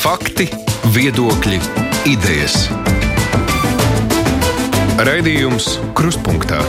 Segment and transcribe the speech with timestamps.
[0.00, 0.46] Fakti,
[0.94, 1.58] viedokļi,
[2.08, 2.54] idejas.
[4.96, 6.62] Raidījums Kruspunkta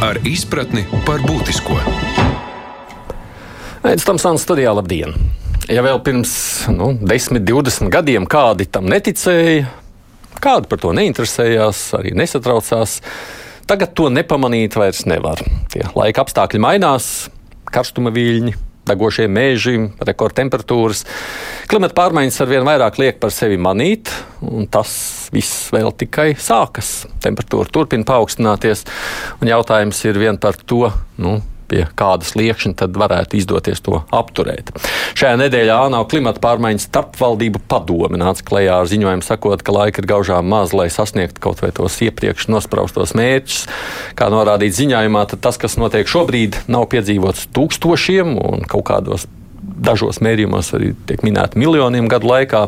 [0.00, 1.76] ar izpratni par būtisko.
[3.84, 5.12] Aizsmeļamies Tamsānas studijā, labdien!
[5.68, 6.32] Ja vēl pirms
[6.72, 9.68] nu, 10, 20 gadiem kādi tam neticēja,
[10.40, 13.02] kādi par to neinteresējās, arī nesatraucās,
[13.68, 15.44] tagad to nepamanīt vairs nevar.
[15.68, 17.26] Tie laika apstākļi mainās,
[17.68, 19.76] karstuma viļņi, degošie meži,
[20.06, 21.04] rekordtemperatūras.
[21.70, 24.12] Klimata pārmaiņas ar vien vairāk liek par sevi manīt,
[24.44, 24.92] un tas
[25.34, 27.06] viss vēl tikai sākas.
[27.24, 28.86] Temperatūra turpina paaugstināties,
[29.40, 30.86] un jautājums ir vien par to,
[31.22, 31.38] nu,
[31.70, 34.72] pie kādas liekšņa tad varētu izdoties to apturēt.
[35.16, 40.10] Šajā nedēļā ANO klimata pārmaiņas starpvaldību padome nāca klajā ar ziņojumu, sakot, ka laika ir
[40.10, 43.64] gaužām maz, lai sasniegtu kaut vai tos iepriekš nospraustos mērķus.
[44.18, 49.26] Kā norādīts ziņojumā, tas, kas notiek šobrīd, nav piedzīvots tūkstošiem un kaut kādos
[49.76, 52.66] dažos mērījumos arī tiek minēti miljoniem gadu laikā.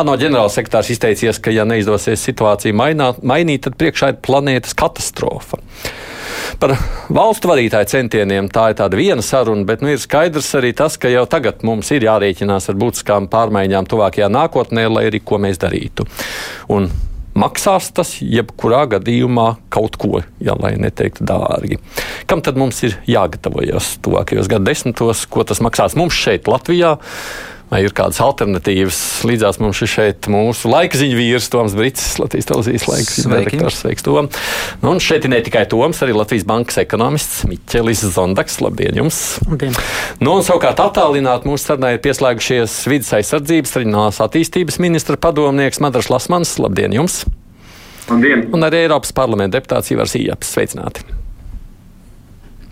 [0.00, 5.60] ANO ģenerālsekretārs izteicies, ka, ja neizdosies situāciju maināt, mainīt, tad priekšā ir planētas katastrofa.
[6.60, 6.74] Par
[7.12, 11.10] valstu vadītāju centieniem tā ir tāda viena saruna, bet nu, ir skaidrs arī tas, ka
[11.12, 16.06] jau tagad mums ir jārēķinās ar būtiskām pārmaiņām tuvākajā nākotnē, lai arī ko mēs darītu.
[16.74, 16.90] Un
[17.38, 21.80] maksās tas jebkurā gadījumā kaut ko, ja lai neteiktu dārgi.
[22.30, 26.96] Kam tad mums ir jāgatavojas tuvākajos desmitos, ko tas maksās mums šeit, Latvijā?
[27.70, 28.98] Vai ir kādas alternatīvas.
[29.28, 33.80] Līdzās mums ir šeit mūsu laikziņu vīrs, Toms Brits, Latvijas televīzijas laikziņu direktors.
[33.84, 34.30] Sveiks, Tom!
[34.82, 38.58] Nu, un šeit ir ne tikai Toms, arī Latvijas bankas ekonomists Miķelis Zondaks.
[38.64, 39.20] Labdien jums!
[39.46, 39.76] Labdien!
[40.18, 46.10] Nu, un savukārt attālināt mūsu sarunai ir pieslēgušies vidas aizsardzības, reģionālās attīstības ministra padomnieks Madars
[46.12, 46.58] Lasmans.
[46.62, 47.22] Labdien jums!
[48.10, 48.48] Labdien!
[48.50, 50.56] Un arī Eiropas parlamenta deputāts Ivars Ījaps.
[50.56, 51.19] Sveicināti!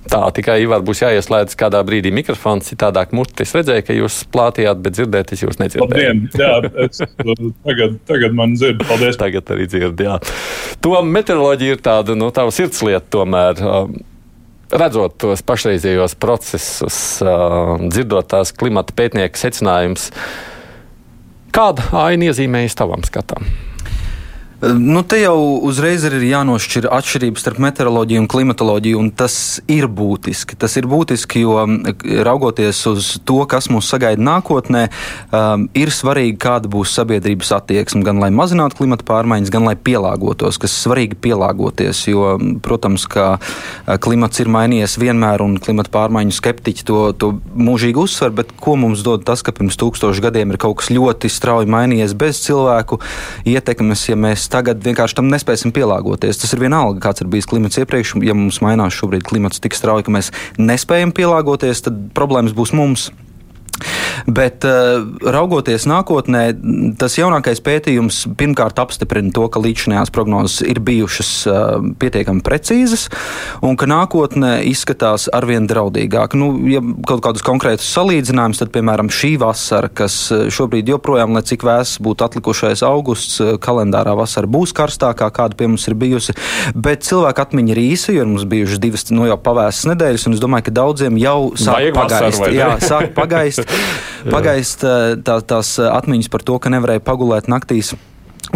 [0.09, 3.45] Tā tikai var būs jāieslēdz kādā brīdī mikrofons, citādāk murti.
[3.45, 5.85] Es redzēju, ka jūs plātījāt, bet dzirdēt, es jūs nedzirdēju.
[5.85, 6.53] Labdien, jā,
[6.87, 7.03] es,
[7.67, 9.21] tagad, tagad man dzird, paldies.
[9.21, 10.17] Tagad arī dzird, jā.
[10.85, 13.61] To meteoroloģija ir tāda, nu, tava sirdslieta tomēr.
[13.61, 13.99] Um,
[14.73, 20.11] redzot tos pašreizējos procesus, um, dzirdot tās klimata pētnieku secinājumus,
[21.57, 23.45] kāda aina iezīmējas tavam skatam?
[24.59, 29.35] Nu, te jau uzreiz ir jānošķir atšķirības starp meteoroloģiju un klimatoloģiju, un tas
[29.71, 30.57] ir būtiski.
[30.59, 31.63] Tas ir būtiski, jo
[32.27, 34.81] raugoties uz to, kas mūs sagaida nākotnē,
[35.31, 40.59] um, ir svarīgi, kāda būs sabiedrības attieksme, gan lai mazinātu klimata pārmaiņas, gan lai pielāgotos,
[40.59, 43.29] kas svarīgi pielāgoties, jo, protams, ka
[44.03, 49.07] klimats ir mainījies vienmēr, un klimata pārmaiņu skeptiķi to, to mūžīgi uzsver, bet ko mums
[49.07, 52.99] dod tas, ka pirms tūkstošu gadiem ir kaut kas ļoti strauji mainījies bez cilvēku
[53.55, 56.41] ietekmes, ja mēs mēs tagad vienkārši tam nespēsim pielāgoties.
[56.41, 58.17] Tas ir vienalga, kāds ir bijis klimats iepriekš.
[58.25, 63.11] Ja mums mainās šobrīd klimats tik strauji, ka mēs nespējam pielāgoties, tad problēmas būs mums.
[64.29, 66.43] Bet uh, raugoties nākotnē,
[67.01, 73.09] tas jaunākais pētījums pirmkārt apstiprina to, ka līdzinājās prognozes ir bijušas uh, pietiekami precīzas
[73.65, 76.37] un ka nākotnē izskatās arvien draudīgāk.
[76.39, 81.45] Nu, ja kaut kādus konkrētus salīdzinājumus, tad, piemēram, šī vasara, kas uh, šobrīd joprojām, lai
[81.47, 86.35] cik vēss būtu atlikušais augusts, kalendārā vasara būs karstākā, kāda pie mums ir bijusi,
[86.75, 90.37] bet cilvēku atmiņa ir īsa, jo mums bijušas divas no nu, jau pavēstas nedēļas, un
[90.37, 92.43] es domāju, ka daudziem jau sāk Vajag pagaist.
[92.43, 93.65] Vasar, jā, sāk pagaist.
[94.35, 97.95] pagaist tā, tās atmiņas par to, ka nevarēja pagulēt naktīs.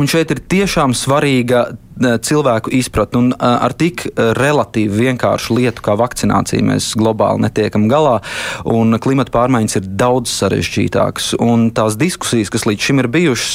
[0.00, 1.66] Un šeit ir tiešām svarīga
[2.00, 3.18] cilvēku izpratne.
[3.20, 8.18] Un ar tik relatīvi vienkāršu lietu kā vakcinācija mēs globāli netiekam galā,
[8.64, 11.34] un klimata pārmaiņas ir daudz sarežģītākas.
[11.42, 13.52] Un tās diskusijas, kas līdz šim ir bijušas,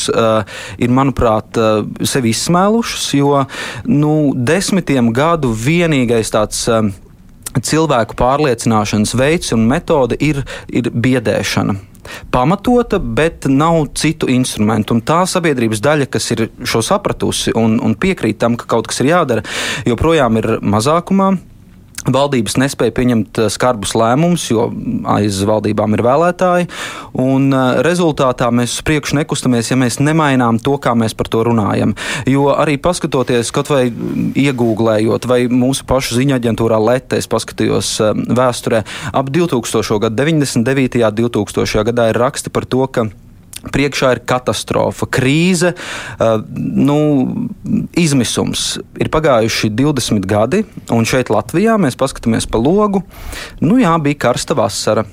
[0.78, 1.58] ir, manuprāt,
[2.06, 3.44] sevi izsmēlušas, jo
[3.90, 6.68] nu, desmitiem gadu vienīgais tāds
[7.64, 11.78] cilvēku pārliecināšanas veids un metode ir, ir biedēšana
[12.32, 14.96] pamatota, bet nav citu instrumentu.
[14.96, 19.02] Un tā sabiedrības daļa, kas ir šo sapratusi un, un piekrīt tam, ka kaut kas
[19.04, 19.44] ir jādara,
[19.88, 21.34] joprojām ir mazākumā.
[22.08, 24.70] Valdības nespēja pieņemt eh, skarbus lēmumus, jo
[25.12, 26.70] aiz valdībām ir vēlētāji.
[27.18, 31.44] Un, uh, rezultātā mēs uz priekšu nekustamies, ja mēs nemainām to, kā mēs par to
[31.48, 31.96] runājam.
[32.30, 36.80] Jo arī paskatoties, kaut vai iegūglējot, vai mūsu pašu ziņu aģentūrā
[37.18, 40.02] es paskatījos uh, vēsturē, ap 2000.
[40.08, 41.02] gadu, 99.
[41.04, 41.88] un 2000.
[41.92, 43.10] gadā ir raksti par to, ka
[43.74, 47.00] Priekšā ir katastrofa, krīze, uh, nu,
[47.98, 48.78] izmisums.
[49.02, 50.64] Ir pagājuši 20 gadi,
[50.94, 53.04] un šeit Latvijā mēs paskatāmies pa logu.
[53.64, 55.08] Nu, jā, bija karsta vasara.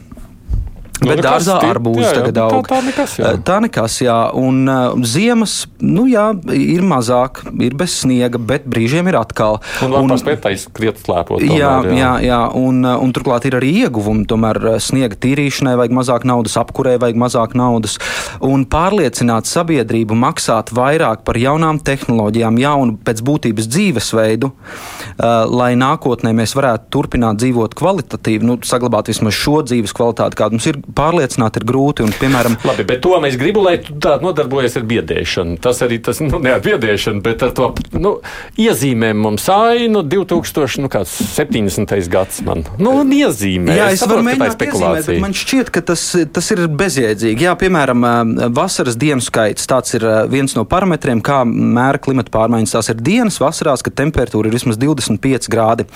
[1.02, 2.68] Nu, Bet dārzā arbūzi jā, jā, tagad tā- aug.
[2.70, 3.30] tā nekas, jā.
[3.42, 4.14] Tā nekas, jā.
[4.38, 9.58] Un uh, ziemas, nu jā, ir mazāk, ir bez sniega, bet brīžiem ir atkal.
[9.82, 11.42] Un var paspēt aizskriet slēpot.
[11.42, 12.38] Jā, tomēr, jā, jā.
[12.54, 14.22] Un, uh, un turklāt ir arī ieguvumi.
[14.30, 17.98] Tomēr sniega tīrīšanai vajag mazāk naudas, apkurē vajag mazāk naudas.
[18.40, 26.30] Un pārliecināt sabiedrību maksāt vairāk par jaunām tehnoloģijām, jaunu pēc būtības dzīvesveidu, uh, lai nākotnē
[26.38, 31.58] mēs varētu turpināt dzīvot kvalitatīvi, nu, saglabāt vismaz šo dzīves kvalitāti, kāda mums ir, pārliecināt
[31.60, 32.04] ir grūti.
[32.06, 35.58] Un, piemēram, Labi, bet to mēs gribam, lai tu tā nodarbojies ar biedēšanu.
[35.64, 37.66] Tas arī tas, nu, ne ar biedēšanu, bet ar to
[37.98, 38.16] nu,
[38.60, 41.94] iezīmēm mums ainu 2070.
[42.12, 42.64] gads man.
[42.78, 43.76] Nu, un iezīmē.
[43.78, 46.02] Jā, es, es varu mēģināt iezīmēt, bet man šķiet, ka tas,
[46.34, 47.46] tas ir bezjēdzīgi.
[47.48, 48.14] Jā, piemēram, ā,
[48.54, 49.68] vasaras dienu skaits.
[49.70, 52.74] Tas ir ā, viens no parametriem, kā mēra klimata pārmaiņas.
[52.78, 55.88] Tās ir dienas vasarās, kad temperatūra ir vismaz 25 grādi.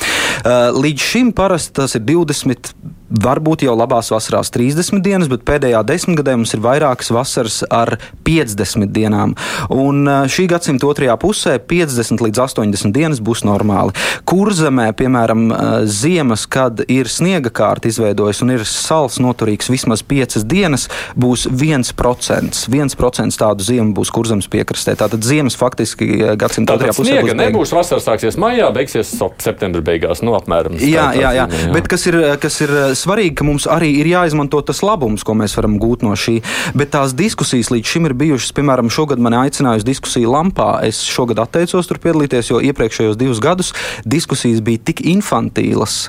[0.44, 2.72] Ā, Līdz šim parasti tas ir 20.
[3.08, 8.86] Varbūt jau labās vasarās 30 dienas, bet pēdējā desmitgadē mums ir vairākas vasaras ar 50
[8.94, 9.34] dienām.
[9.74, 13.92] Un ā, šī gadsimta otrajā pusē 50 līdz 80 dienas būs normāli.
[14.28, 20.44] Kurzemē, piemēram, ā, ziemas, kad ir sniega kārta izveidojusies un ir sals noturīgs vismaz 5
[20.48, 20.88] dienas,
[21.18, 22.68] būs 1%.
[22.68, 24.94] 1% tādu ziemu būs kurzemes piekrastē.
[24.98, 27.74] Tātad ziemas faktiski ā, gadsimta otrajā pusē sniega būs nebūs.
[27.78, 29.10] Vasara sāksies maijā, beigsies
[29.42, 30.22] septembra beigās.
[30.24, 30.76] Nu, apmēram.
[30.78, 31.46] Jā, jā, jā.
[31.48, 35.36] tā- Bet kas ir, kas ir svarīgi, ka mums arī ir jāizmanto tas labums, ko
[35.38, 36.38] mēs varam gūt no šī.
[36.78, 40.70] Bet tās diskusijas līdz šim ir bijušas, piemēram, šogad mani aicināja uz diskusiju lampā.
[40.86, 43.74] Es šogad atteicos tur piedalīties, jo iepriekšējos divus gadus
[44.04, 46.08] diskusijas bija tik infantīlas.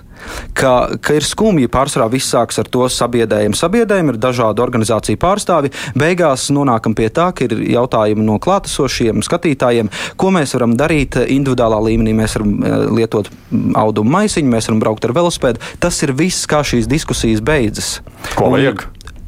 [0.58, 3.58] Ka, ka ir skumji pārsvarā viss sākas ar to sabiedrējumu.
[3.58, 5.72] Sabiedrējumu ir dažādu organizāciju pārstāvi.
[6.00, 11.80] Beigās nonākam pie tā, ka ir jautājumi no klātesošiem skatītājiem, ko mēs varam darīt individuālā
[11.90, 12.16] līmenī.
[12.20, 13.32] Mēs varam eh, lietot
[13.80, 15.64] audumu maisiņu, mēs varam braukt ar velospēdu.
[15.84, 18.00] Tas ir viss, kā šīs diskusijas beidzas.
[18.36, 18.88] Ko Un- vajag?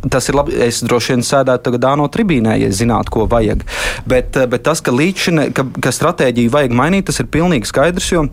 [0.09, 0.55] Tas ir labi.
[0.65, 3.61] Es droši vien sēdētu tagad Dāno tribīnē, ja zinātu, ko vajag.
[4.09, 7.69] Bet, eh, bet tas, ka līdz šim, ka, ka stratēģiju vajag mainīt, tas ir pilnīgi
[7.69, 8.11] skaidrs.
[8.11, 8.25] Jo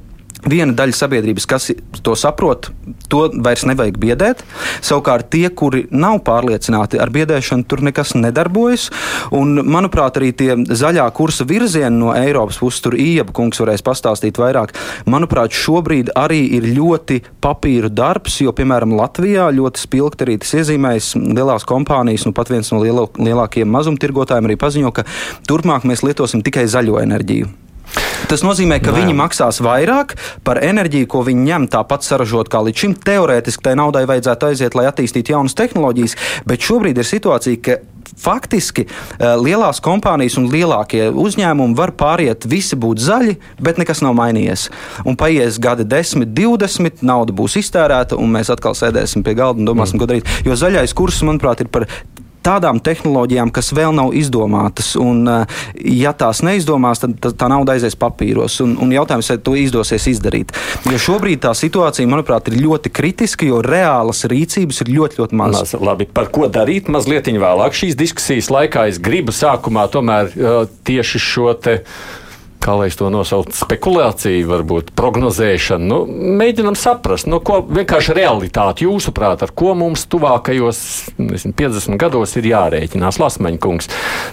[0.46, 1.64] Viena daļa sabiedrības, kas
[2.06, 2.68] to saprot,
[3.10, 4.44] to vairs nevajag biedēt.
[4.86, 8.88] Savukārt tie, kuri nav pārliecināti ar biedēšanu, tur nekas nedarbojas.
[9.34, 14.38] Un, manuprāt, arī tie zaļā kursa virzieni no Eiropas puses, tur Ieba kungs varēs pastāstīt
[14.38, 14.76] vairāk.
[15.10, 21.14] Manuprāt, šobrīd arī ir ļoti papīru darbs, jo, piemēram, Latvijā ļoti spilgti arī tas iezīmējas
[21.18, 25.06] lielās kompānijas, nu pat viens no lielo, lielākajiem mazumtirgotājiem arī paziņo, ka
[25.50, 27.67] turpmāk mēs lietosim tikai zaļo enerģiju.
[28.28, 29.02] Tas nozīmē, ka Nē.
[29.02, 32.96] viņi maksās vairāk par enerģiju, ko viņi ņem tāpat saražot kā līdz šim.
[33.08, 36.16] Teorētiski tai naudai vajadzētu aiziet, lai attīstītu jaunas tehnoloģijas,
[36.48, 37.78] bet šobrīd ir situācija, ka
[38.18, 44.16] faktiski eh, lielās kompānijas un lielākie uzņēmumi var pāriet, visi būt zaļi, bet nekas nav
[44.18, 44.68] mainījies.
[45.08, 49.68] Un paies gadi 10, 20, nauda būs iztērēta, un mēs atkal sēdēsim pie galda un
[49.68, 50.04] domāsim, mm.
[50.04, 50.32] ko darīt.
[50.46, 51.88] Jo zaļais kurs, manuprāt, ir par
[52.44, 54.94] tādām tehnoloģijām, kas vēl nav izdomātas.
[55.00, 55.46] Un, eh,
[56.02, 58.60] ja tās neizdomās, tad tā, nauda aizies papīros.
[58.64, 60.54] Un, un jautājums, vai to izdosies izdarīt.
[60.88, 65.58] Jo šobrīd tā situācija, manuprāt, ir ļoti kritiska, jo reālas rīcības ir ļoti, ļoti maz.
[65.58, 68.86] Maz, labi, par ko darīt mazliet vēlāk šīs diskusijas laikā.
[68.88, 71.82] Es gribu sākumā tomēr uh, tieši šo te.
[72.58, 73.54] Kā lai to nosaucu?
[73.54, 75.84] Spekulācija, varbūt prognozēšana.
[75.88, 76.00] Nu,
[76.40, 80.80] mēģinam saprast, nu, ko vienkārši realitāte, jūsuprāt, ar ko mums tuvākajos
[81.22, 83.20] nezinu, 50 gados ir jārēķinās.
[83.22, 83.92] Lasmaņkungs,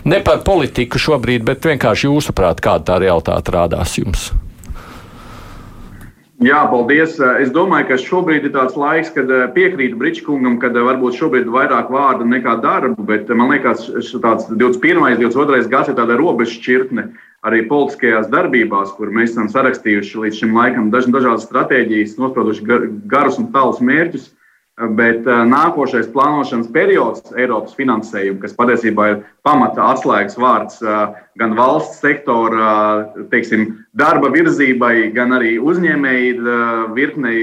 [0.10, 4.32] ne par politiku šobrīd, bet vienkārši jūsuprāt, kāda tā realitāte rādās jums.
[6.44, 7.14] Jā, paldies.
[7.40, 11.46] Es domāju, ka šobrīd ir tāds laiks, kad eh, piekrītu Brīsīkungam, ka eh, varbūt šobrīd
[11.48, 13.86] ir vairāk vārdu nekā darbu, bet eh, man liekas,
[14.20, 15.00] tāds 21.
[15.00, 15.70] un 22.
[15.72, 17.08] gads ir tāda robežšķirtne
[17.46, 22.88] arī politiskajās darbībās, kur mēs esam sarakstījuši līdz šim laikam daž, dažādas stratēģijas, nosprauduši gar,
[23.12, 24.32] garus un tālus mērķus.
[24.76, 30.82] Bet nākošais plānošanas periods Eiropas finansējumu, kas patiesībā ir pamata atslēgas vārds
[31.40, 32.74] gan valsts sektora
[33.32, 36.58] teiksim, darba virzībai, gan arī uzņēmēju
[36.98, 37.40] virknei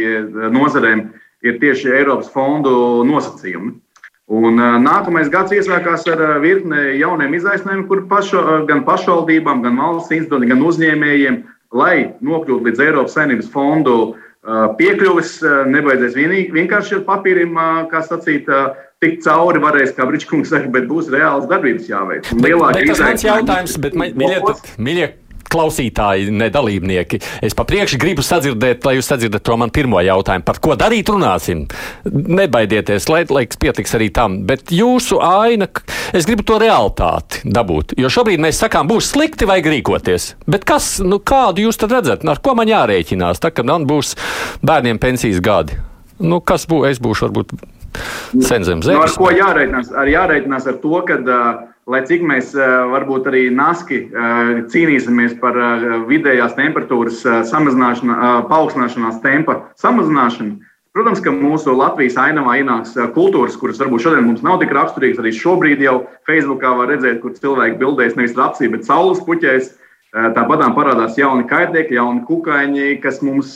[0.53, 1.07] nozarēm,
[1.41, 2.75] ir tieši Eiropas fondu
[3.09, 3.79] nosacījumi.
[4.33, 10.55] Un nākamais gads iesākās ar virkni jauniem izaicinājumiem, kur pašo, gan pašvaldībām, gan valsts institūtiem,
[10.55, 11.41] gan uzņēmējiem,
[11.77, 13.97] lai nokļūtu līdz Eiropas saimnības fondu
[14.79, 15.37] piekļuvis,
[15.71, 17.61] nebaidzēs vienīgi, vienkārši ar papīriem,
[17.93, 18.49] kā sacīt,
[19.03, 22.33] tikt cauri varēs, kā Brīskungs saka, bet būs reāls darbības jāveic.
[22.41, 24.41] Bet, bet tas mans jautājums, bet, mīļie,
[24.83, 25.09] mīļie
[25.53, 27.21] klausītāji, ne dalībnieki.
[27.45, 30.47] Es pa priekšu gribu sadzirdēt, lai jūs sadzirdat to man pirmo jautājumu.
[30.47, 31.67] Par ko darīt, runāsim.
[32.09, 34.41] Nebaidieties, lai laiks pietiks arī tam.
[34.49, 35.69] Bet jūsu aina,
[36.17, 37.97] es gribu to realitāti dabūt.
[38.01, 40.33] Jo šobrīd mēs sakām, būs slikti vai rīkoties.
[40.51, 42.27] Bet kas, nu kādu jūs tad redzat?
[42.29, 43.43] Ar ko man jārēķinās?
[43.43, 44.17] Tā, kad man būs
[44.65, 45.79] bērniem pensijas gadi.
[46.23, 46.89] Nu, kas būs?
[46.93, 47.55] Es būšu varbūt
[48.41, 48.97] sen zem zemes.
[48.97, 49.93] Nu, ar ko jārēķinās?
[49.99, 55.35] Ar jārēķinās ar to, ka, uh, lai cik mēs uh, varbūt arī naski uh, cīnīsimies
[55.41, 60.61] par uh, vidējās temperatūras uh, samazināšanu, uh, paaugstināšanās tempa samazināšanu,
[60.95, 65.23] protams, ka mūsu Latvijas ainavā ienāks uh, kultūras, kuras varbūt šodien mums nav tik raksturīgas.
[65.23, 65.97] Arī šobrīd jau
[66.29, 69.79] Facebookā var redzēt, kur cilvēki bildēs nevis rapsī, bet saules puķēs.
[70.13, 73.55] Tāpat parādās jauni kaitēkļi, jauni kukaiņi, kas mums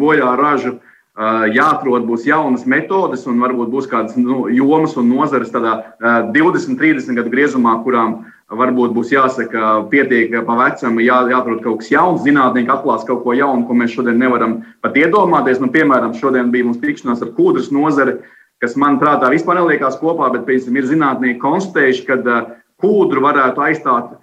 [0.00, 0.78] bojā ražu.
[1.12, 5.92] Jāatrod būs jaunas metodes, un varbūt būs kādas nu, jomas un nozares tādā
[6.32, 11.92] 20, 30 gadu griezumā, kurām varbūt būs jāsaka, pietiek pa vecam, jā, jāatrod kaut kas
[11.92, 15.60] jauns, zinātnieki atklās kaut ko jaunu, ko mēs šodien nevaram pat iedomāties.
[15.60, 18.18] Nu, piemēram, šodien bija mums tikšanās ar kūdras nozari,
[18.64, 22.40] kas man prātā vispār neliekās kopā, bet piemēram, ir zinātnieki konstatējuši, ka
[22.80, 24.16] kūdru varētu aizstāt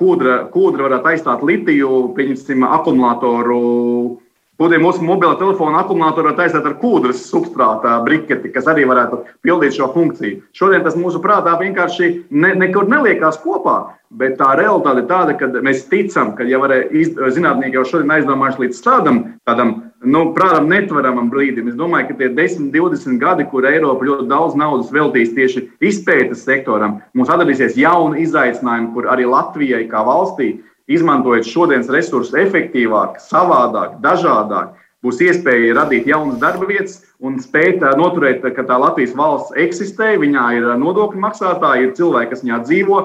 [0.00, 4.22] kūdra, kūdra varētu aizstāt litiju, pieņemsim, akumulātoru.
[4.56, 9.76] Kūdiem mūsu mobilā telefona akumulātoru var aizstāt ar kūdras substrāta briketi, kas arī varētu pildīt
[9.76, 10.38] šo funkciju.
[10.56, 13.76] Šodien tas mūsu prātā vienkārši ne, nekur neliekās kopā.
[14.16, 18.62] Bet tā realitāte ir tāda, ka mēs ticam, ka ja iz, zinātnieki jau šodien aizdomājuši
[18.62, 19.74] līdz tādam, tādam
[20.06, 21.68] nu, prātam netveramam brīdim.
[21.68, 26.46] Es domāju, ka tie 10, 20 gadi, kur Eiropa ļoti daudz naudas veltīs tieši izpētes
[26.46, 30.54] sektoram, mums atradīsies jauni izaicinājumi, kur arī Latvijai kā valstī,
[30.90, 34.74] izmantojot šodienas resursus efektīvāk, savādāk, dažādāk,
[35.04, 40.46] būs iespēja radīt jaunas darba vietas un spēt noturēt, ka tā Latvijas valsts eksistē, viņā
[40.58, 43.00] ir nodokļu maksātāji, ir cilvēki, kas viņā dzīvo.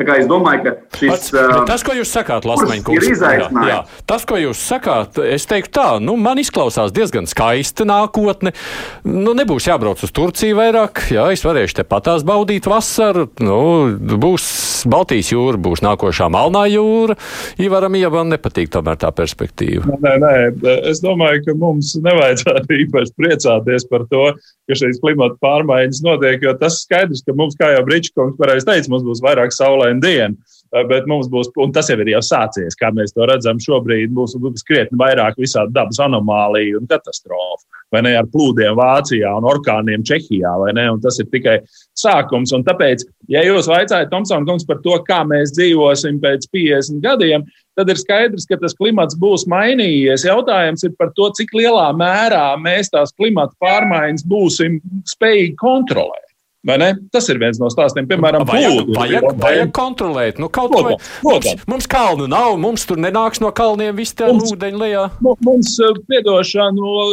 [0.00, 1.32] Es domāju, ka šis Pats,
[1.68, 3.68] tas, ko jūs sakāt, Lasmaņa kungs, ir izaicinājums.
[3.68, 8.54] Jā, jā, tas, ko jūs sakāt, es teiktu tā, nu, man izklausās diezgan skaista nākotne.
[9.04, 13.28] Nu, nebūs jābrauc uz Turciju vairāk, jā, es varēšu te patās baudīt vasaru.
[13.44, 13.60] Nu,
[14.00, 14.46] būs
[14.90, 17.16] Baltijas jūra, būs nākošā Melnā jūra.
[17.60, 19.98] Ivaram Ievam nepatīk tomēr tā perspektīva.
[20.00, 20.34] Nē, nē,
[20.90, 24.30] es domāju, ka mums nevajadzētu īpaši priecāties par to,
[24.70, 28.92] ka šīs klimata pārmaiņas notiek, jo tas skaidrs, ka mums, kā jau Bričkungs pareizi teica,
[28.92, 30.38] mums būs vairāk saulaina diena.
[30.70, 34.12] Eh, bet mums būs, un tas jau ir jau sācies, kā mēs to redzam šobrīd,
[34.14, 37.66] būs, būs krietni vairāk visādi dabas anomāliju un katastrofu.
[37.90, 40.84] Vai ne ar plūdiem Vācijā un orkāniem Čehijā, vai ne?
[40.94, 41.56] Un tas ir tikai
[41.98, 42.54] sākums.
[42.54, 43.02] Un tāpēc,
[43.34, 47.98] ja jūs vaicājat Tomsona kungs par to, kā mēs dzīvosim pēc 50 gadiem, tad ir
[47.98, 50.28] skaidrs, ka tas klimats būs mainījies.
[50.30, 54.78] Jautājums ir par to, cik lielā mērā mēs tās klimata pārmaiņas būsim
[55.16, 56.29] spējīgi kontrolēt.
[57.14, 60.40] Tas ir viens no stāstiem, piemēram, vajag, plūdi, vajag, vajag kontrolēt.
[60.42, 60.82] Nu, kaut ko
[61.24, 65.06] mums, mums kalnu nav, mums tur nenāks no kalniem viss tā ūdeņa lejā.
[65.24, 67.06] Mums, eh, piedošana, no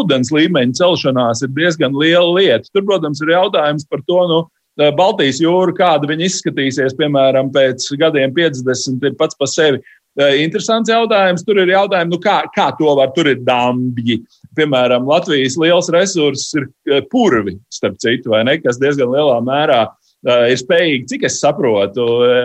[0.00, 2.70] ūdens līmeņa celšanās ir diezgan liela lieta.
[2.72, 4.40] Tur, protams, ir jautājums par to, nu,
[4.80, 10.90] eh, Baltijas jūra, kāda viņa izskatīsies, piemēram, pēc gadiem 50, ir pats par sevi Interesants
[10.90, 11.42] jautājums.
[11.46, 13.10] Tur ir jautājums, nu kā, kā to var.
[13.16, 14.20] Tur ir dambļi.
[14.54, 16.68] Piemēram, Latvijas liels resurss ir
[17.10, 18.60] purvi, starp citu, ne?
[18.62, 19.82] Kas diezgan lielā mērā
[20.24, 22.04] ir spējīgi, cik es saprotu,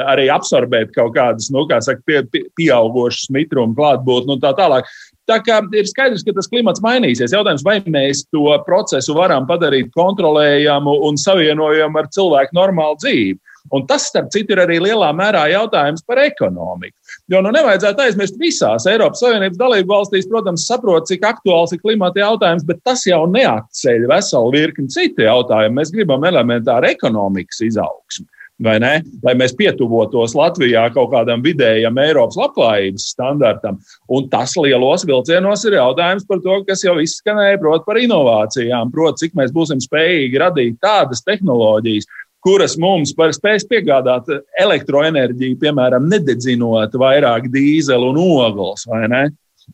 [0.10, 4.90] arī absorbēt kaut kādas, nu, kā saka, pie, pie, pieaugušas mitrumu klātbūtni un tā tālāk.
[5.30, 7.36] Tā kā ir skaidrs, ka tas klimats mainīsies.
[7.36, 13.38] Jautājums, vai mēs to procesu varam padarīt kontrolējamu un savienojamu ar cilvēku normālu dzīvi.
[13.76, 16.96] Un tas, starp citu, ir arī lielā mērā jautājums par ekonomiku.
[17.30, 22.24] Jo nu nevajadzētu aizmirst visās Eiropas Savienības dalību valstīs, protams, saprot, cik aktuāls ir klimata
[22.24, 25.78] jautājums, bet tas jau neatceļ veselu virkni citu jautājumu.
[25.78, 28.26] Mēs gribam elementāru ekonomikas izaugsmu.
[28.60, 33.78] Lai mēs pietuvotos Latvijā kaut kādam vidējam Eiropas labklājības standartam.
[34.12, 39.28] Un tas lielos vilcienos ir jautājums par to, kas jau izskanēja, proti, par inovācijām, proti,
[39.28, 42.10] cik mēs būsim spējīgi radīt tādas tehnoloģijas,
[42.46, 44.30] kuras mums spēs piegādāt
[44.62, 48.86] elektroenerģiju, piemēram, nededzinot vairāk dīzeļu un ogles.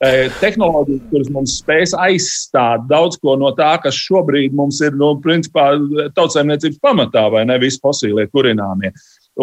[0.04, 5.14] E, tehnoloģijas, kuras mums spēs aizstāt daudz ko no tā, kas šobrīd mums ir nu,
[5.24, 5.70] principā,
[6.18, 8.92] tautsēmniecības pamatā, vai ne visi fosīlie kurināmie.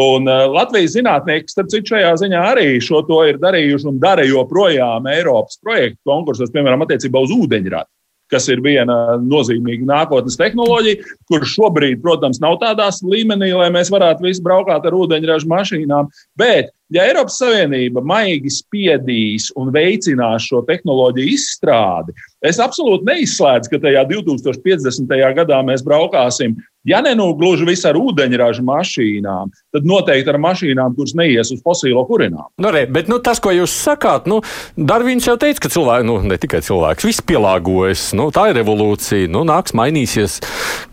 [0.02, 4.25] Un uh, Latvijas zinātnieki, starp citu, šajā ziņā arī šo to ir darījuši un dara
[4.25, 7.91] joprojām Eiropas projektu konkursos, piemēram, attiecībā uz ūdeņradi
[8.33, 14.27] kas ir viena nozīmīga nākotnes tehnoloģija, kur šobrīd, protams, nav tādā līmenī, lai mēs varētu
[14.27, 16.11] visi braukāt ar ūdeņraža mašīnām.
[16.39, 23.83] Bet, ja Eiropas Savienība maigi spiedīs un veicinās šo tehnoloģiju izstrādi, es absolūti neizslēdzu, ka
[23.87, 25.17] tajā 2050.
[25.39, 30.97] gadā mēs braukāsim Ja ne nu gluži viss ar ūdeņraža mašīnām, tad noteikti ar mašīnām,
[30.97, 32.49] kuras neies uz fosilo kurināmu.
[32.59, 34.41] Nu, re, bet nu, tas, ko jūs sakāt, nu,
[34.75, 38.09] Darvins jau teica, ka cilvēki, nu, ne tikai cilvēks, viss pielāgojas.
[38.19, 40.41] Nu, tā ir revolūcija, nu, nāks mainīsies.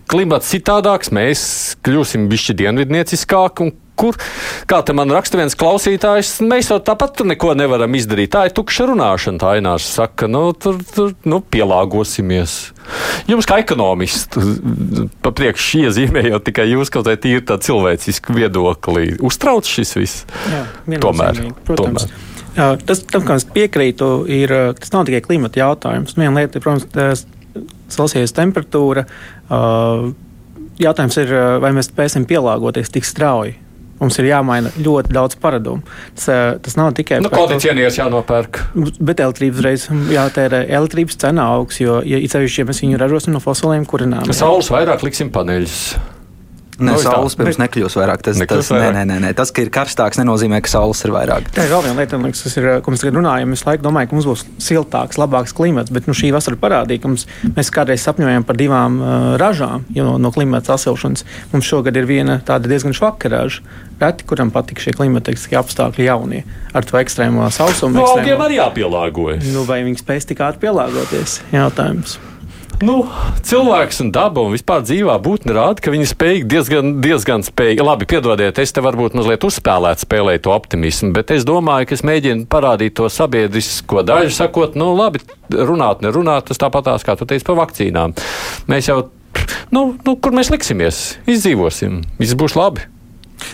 [0.10, 1.42] Klimats citādāks, mēs
[1.86, 4.18] kļūsim bišķi dienvidnieciskāki kur,
[4.70, 8.32] kā te man raksta viens klausītājs, mēs jau tāpat neko nevaram izdarīt.
[8.36, 12.58] Tā ir tukša runāšana, tā Ainārs saka, nu, tur, tur nu, pielāgosimies.
[13.30, 14.56] Jums, kā ekonomistam,
[15.26, 20.26] papriekš iezīmējot tikai jūs kaut kādā tīri tā cilvēcisku viedokli, uztrauc šis viss?
[20.50, 20.66] Jā,
[21.04, 21.44] tomēr.
[21.68, 22.08] Protams.
[22.08, 22.26] Tomēr.
[22.86, 26.18] Tas, tam, kam es piekrītu, ir, tas nav tikai klimata jautājums.
[26.18, 27.28] Viena lieta ir, protams,
[27.90, 29.06] Celsijas temperatūra.
[30.80, 31.32] Jautājums ir,
[31.64, 33.56] vai mēs spēsim pielāgoties tik strauji.
[34.00, 35.84] Mums ir jāmaina ļoti daudz paradumu.
[36.16, 36.30] Tas,
[36.64, 38.62] tas nav tikai nu, kondicioniers jānopērk.
[39.00, 40.64] Bet elektrības reiz jātērē.
[40.80, 44.36] Elektrības cena augs, jo, ja, ja mēs viņu ražosim no fosiliem kurināmiem.
[44.36, 45.82] Saules vairāk liksim paneļus.
[46.80, 47.62] Nē, no, saules pirms bet...
[47.66, 48.22] nekļūs vairāk.
[48.24, 48.94] Tas, nekļūs tas, vairāk.
[48.96, 51.50] Nē, nē, nē, tas, ka ir karstāks, nenozīmē, ka saules ir vairāk.
[51.56, 53.56] Tā ir vēl viena lieta, liekas, kas ir, ko mēs tagad runājam.
[53.58, 57.12] Es laiku domāju, ka mums būs siltāks, labāks klimats, bet nu, šī vasara parādīja, ka
[57.12, 61.28] mums, mēs kādreiz sapņojam par divām uh, ražām no, no klimata sasilšanas.
[61.52, 63.66] Mums šogad ir viena tāda diezgan švaka raža.
[64.00, 68.00] Reti, kuram patīk šie klimatiskie apstākļi jaunie, ar to ekstrēmo sausumu.
[68.00, 69.44] No augiem arī jāpielāgojas.
[69.52, 71.42] Nu, vai viņi spēs tik ātri pielāgoties?
[71.52, 72.16] Jautājums.
[72.80, 73.02] Nu,
[73.44, 77.82] cilvēks un daba un vispār dzīvā būtne rāda, ka viņi spēj diezgan, diezgan spēj.
[77.84, 82.06] Labi, piedodiet, es te varbūt mazliet uzspēlēt, spēlēju to optimismu, bet es domāju, ka es
[82.08, 85.20] mēģinu parādīt to sabiedrisko daļu, sakot, nu, labi,
[85.52, 88.16] runāt, nerunāt, tas tāpatās, kā tu teici par vakcīnām.
[88.72, 89.02] Mēs jau,
[89.76, 92.88] nu, nu kur mēs liksimies, izdzīvosim, viss būs labi.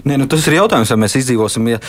[0.06, 1.80] Nē, nu, tas ir jautājums, vai mēs izdzīvosim, ja,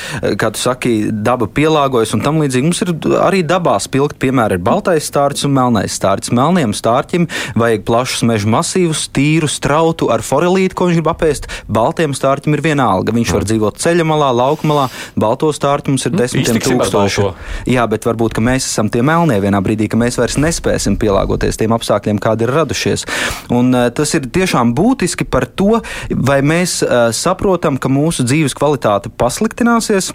[0.40, 2.66] kā tu saki, daba pielāgojas un tam līdzīgi.
[2.66, 6.32] Mums ir arī dabā spilgt, piemēram, ir baltais stārķis un melnais stārķis.
[6.36, 11.48] Melniem stārķim vajag plašus meža masīvus, tīru strautu ar forelīti, ko viņš grib apēst.
[11.72, 13.14] Baltiem stārķim ir viena alga.
[13.16, 14.86] Viņš var dzīvot ceļa malā, lauka malā.
[15.18, 17.26] Balto stārķi mums ir nu, desmitiem tūkstoši.
[17.72, 21.74] Jā, bet varbūt mēs esam tie melnie vienā brīdī, ka mēs vairs nespēsim pielāgoties tiem
[21.76, 23.06] apstākļiem, kādi ir radušies.
[23.54, 28.56] Un, uh, tas ir tiešām būtiski par to, vai mēs uh, saprotam, ka mūsu dzīves
[28.58, 30.10] kvalitāte pasliktināsies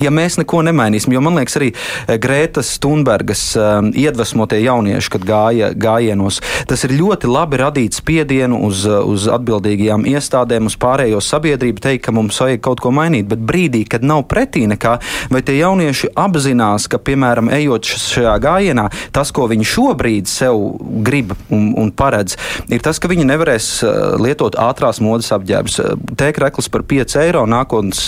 [0.00, 1.12] ja mēs neko nemainīsim.
[1.12, 6.96] Jo man liekas, arī eh, Grētas Thunbergas um, iedvesmotie jaunieši, kad gāja gājienos, tas ir
[6.96, 12.40] ļoti labi radīt spiedienu uz, eh, uz atbildīgajām iestādēm, uz pārējo sabiedrību, teikt, ka mums
[12.40, 13.28] vajag kaut ko mainīt.
[13.30, 14.98] Bet brīdī, kad nav pretī nekā,
[15.32, 20.58] vai tie jaunieši apzinās, ka, piemēram, ejot šajā gājienā, tas, ko viņi šobrīd sev
[21.04, 22.36] grib un, un paredz,
[22.72, 23.68] ir tas, ka viņi nevarēs
[24.22, 25.80] lietot ātrās modes apģērbus.
[26.18, 28.06] Tēkreklis par 5 eiro nākotnes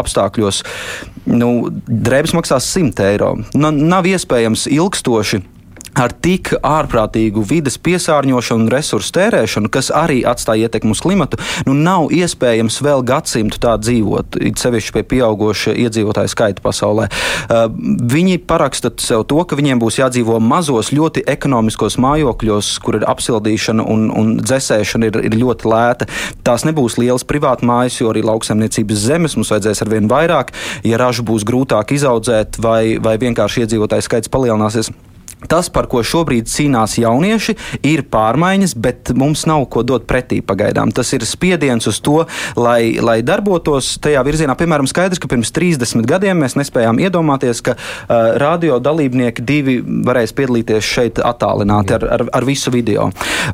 [0.00, 0.62] apstākļos
[1.28, 1.50] nu,
[1.86, 3.32] drēbes maksās 100 eiro.
[3.54, 5.42] Nu, nav iespējams ilgstoši
[5.98, 11.74] ar tik ārprātīgu vidas piesārņošanu un resursu tērēšanu, kas arī atstāja ietekmi uz klimatu, nu
[11.76, 17.08] nav iespējams vēl gadsimtu tā dzīvot, it sevišķi pie pieauguša iedzīvotāju skaita pasaulē.
[17.10, 17.66] Uh,
[18.14, 23.86] viņi paraksta sev to, ka viņiem būs jādzīvo mazos, ļoti ekonomiskos mājokļos, kur ir apsildīšana
[23.90, 26.08] un, un dzēsēšana ir, ir ļoti lēta.
[26.46, 30.54] Tās nebūs lielas privātas mājas, jo arī lauksaimniecības zemes mums vajadzēs ar vien vairāk,
[30.86, 34.92] ja ražu būs grūtāk izaudzēt vai, vai vienkārši iedzīvotāju skaits palielināsies.
[35.48, 37.56] Tas, par ko šobrīd cīnās jaunieši,
[37.88, 40.92] ir pārmaiņas, bet mums nav ko dot pretī pagaidām.
[40.92, 42.24] Tas ir spiediens uz to,
[42.60, 44.56] lai, lai darbotos tajā virzienā.
[44.58, 50.36] Piemēram, skaidrs, ka pirms 30 gadiem mēs nespējām iedomāties, ka uh, radio dalībnieki divi varēs
[50.36, 53.08] piedalīties šeit attālināti ar, ar, ar visu video.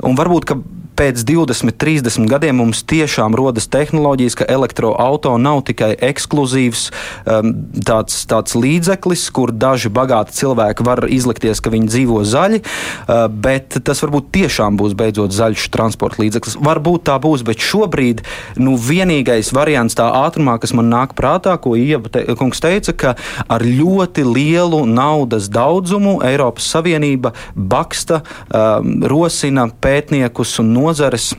[0.06, 0.58] Un varbūt, ka
[0.96, 7.52] pēc 20, 30 gadiem mums tiešām rodas tehnoloģijas, ka elektroautorāts nav tikai ekskluzīvs um,
[7.86, 13.78] tāds, tāds līdzeklis, kur daži bagāti cilvēki var izlikties, ka viņi dzīvo zaļi, uh, bet
[13.86, 16.58] tas varbūt tiešām būs beidzot zaļš transporta līdzeklis.
[16.64, 18.22] Varbūt tā būs, bet šobrīd
[18.60, 23.14] nu, vienīgais variants tā ātrumā, kas man nāk prātā, ko Ieva te, kungs teica, ka
[23.52, 31.36] ar ļoti lielu naudas daudzumu Eiropas Savienība baksta, um, rosina pētniekus un nozares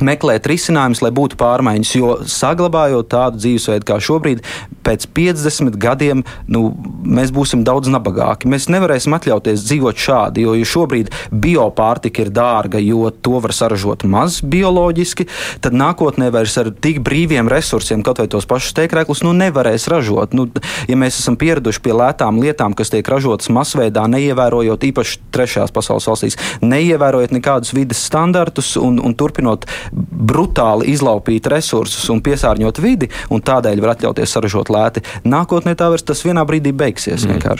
[0.00, 1.94] meklēt risinājumus, lai būtu pārmaiņas.
[1.98, 4.42] Jo saglabājot tādu dzīvesveidu kā šobrīd,
[4.86, 6.64] pēc 50 gadiem nu,
[7.04, 8.50] mēs būsim daudz nabagāki.
[8.50, 14.06] Mēs nevarēsim atļauties dzīvot šādi, jo ja šobrīd biopārtika ir dārga, jo to var saražot
[14.08, 15.28] maz bioloģiski,
[15.64, 20.36] tad nākotnē vairs ar tik brīviem resursiem, kaut vai tos pašus teikrēklus, nu nevarēs ražot.
[20.36, 20.48] Nu,
[20.88, 26.08] ja mēs esam pieraduši pie lētām lietām, kas tiek ražotas masveidā, neievērojot īpaši trešajās pasaules
[26.10, 33.44] valstīs, neievērojot nekādus vidas standartus un, un turpinot brutāli izlaupīt resursus un piesārņot vidi, un
[33.44, 35.04] tādēļ var atļauties saražot lēti.
[35.28, 37.26] Nākotnē tā vairs tas vienā brīdī beigsies.
[37.28, 37.56] Mm.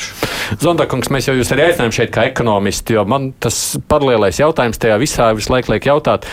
[0.63, 5.01] Zondakungs, mēs jau jūs arī aicinājām šeit kā ekonomisti, jo man tas paralēlais jautājums tajā
[5.03, 6.29] visā visu laiku liek jautāt.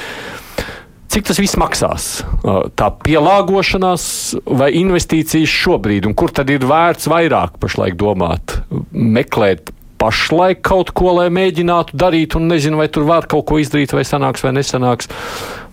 [1.10, 2.04] Cik tas viss maksās?
[2.78, 4.04] Tā pielāgošanās
[4.60, 8.60] vai investīcijas šobrīd, un kur tad ir vērts vairāk pašlaik domāt?
[8.93, 13.95] Meklēt pašlaik kaut ko, lai mēģinātu darīt, un nezinu, vai tur var kaut ko izdarīt,
[13.97, 15.10] vai sanāks vai nesanāks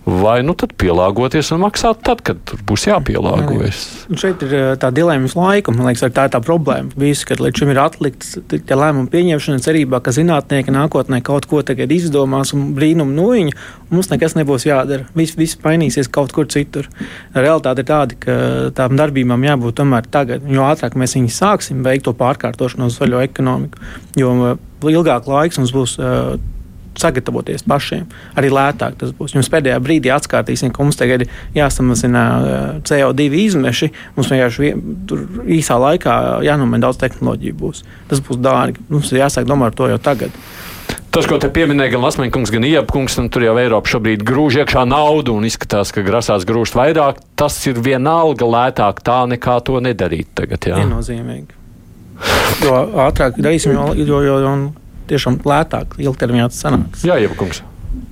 [0.07, 3.81] vai nu tad pielāgoties un maksāt tad, kad būs jāpielāgojas.
[4.07, 5.73] Un šeit ir eh, tā dilemma laiku.
[5.75, 6.95] Man liekas, tā ir tā problēma.
[6.95, 11.59] Visi, kad līdz šim ir atlikts tie lēmumu pieņemšana, cerībā, ka zinātnieki nākotnē kaut ko
[11.67, 13.59] tagad izdomās un brīnumu no viņa,
[13.91, 15.09] mums nekas nebūs jādara.
[15.17, 16.87] Viss, viss mainīsies kaut kur citur.
[17.35, 18.41] Realitāte ir tāda, ka
[18.79, 20.47] tām darbībām jābūt tomēr tagad.
[20.47, 23.83] Jo ātrāk mēs viņus sāksim veikt to pārkārtošanu uz zaļo ekonomiku,
[24.15, 25.99] jo eh, ilgāk laiks mums būs.
[25.99, 26.37] Uh,
[27.01, 28.05] sagatavoties pašiem.
[28.37, 29.35] Arī lētāk tas būs.
[29.37, 33.91] Jums pēdējā brīdī atskaitīsim, ka mums tagad jāsamazina eh, CO2 izmeši.
[34.17, 34.73] Mums vienkārši
[35.57, 37.57] īsā laikā jānomaina daudz tehnoloģiju.
[37.57, 37.83] Būs.
[38.09, 38.83] Tas būs dārgi.
[38.89, 40.41] Mums ir jāsāk domāt par to jau tagad.
[41.17, 44.83] Tas, ko te pieminēja gan Lasmeņkungs, gan Iepkungs, un tur jau Eiropa šobrīd grūž iekšā
[44.85, 50.29] naudu un izskatās, ka grasās grūst vairāk, tas ir vienalga lētāk tā nekā to nedarīt
[50.37, 50.67] tagad.
[50.69, 50.81] Jā.
[50.83, 51.55] Viennozīmīgi.
[52.65, 54.53] Jo ātrāk darīsim, jo, jo, jo, jo
[55.09, 57.07] tiešām lētāk ilgtermiņā tas sanāks.
[57.07, 57.63] Jā, Jebkungs.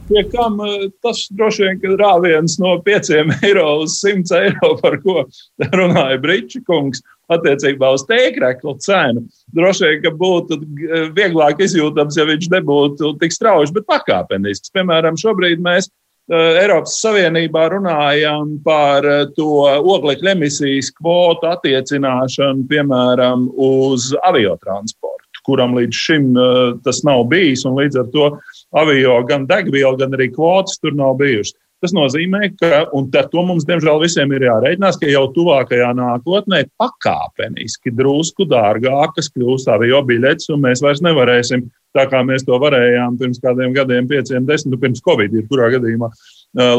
[0.10, 3.12] Pie kam eh, tas droši vien ir rāviens no 5
[3.48, 5.26] eiro uz 100 eiro, par ko
[5.74, 9.26] runāja Brīsīs kungs, attiecībā uz tēkrekla cenu.
[9.58, 14.74] Droši vien, ka būtu eh, vieglāk izjūtams, ja viņš nebūtu tik strauji, bet pakāpenisks.
[14.76, 19.66] Piemēram, šobrīd mēs eh, Eiropas Savienībā runājam par to
[19.98, 25.15] oglekļa emisijas kvotu attiecināšanu, piemēram, uz aviotransportu
[25.46, 27.66] kuram līdz šim uh, tas nav bijis.
[27.66, 28.32] Līdz ar to
[28.76, 31.56] avio gan degviela, gan arī kvotas tur nav bijušas.
[31.84, 37.94] Tas nozīmē, ka, un to mums, diemžēl, visiem ir jārēķinās, ka jau tuvākajā nākotnē pakāpeniski
[37.94, 43.40] drusku dārgākas kļūs avio biļetes, un mēs vairs nevarēsim, tā kā mēs to varējām pirms
[43.44, 46.10] kādiem gadiem, pieciem, desmit, pirms Covid, ir kurā gadījumā,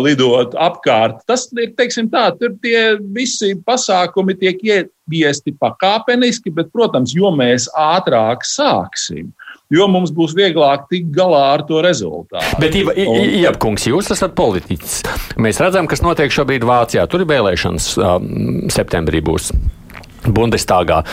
[0.04, 1.22] lidot apkārt.
[1.28, 7.68] Tas ir, teiksim tā, tur tie visi pasākumi tiek ieviesti pakāpeniski, bet, protams, jo mēs
[7.76, 9.32] ātrāk sāksim,
[9.72, 12.60] jo mums būs vieglāk tikt galā ar to rezultātu.
[12.62, 15.00] Bet, Iepkungs, jūs esat politiķis.
[15.42, 17.08] Mēs redzam, kas notiek šobrīd Vācijā.
[17.10, 18.30] Tur ir vēlēšanas um,
[18.72, 19.52] septembrī būs.
[20.26, 21.04] Bundestāgā.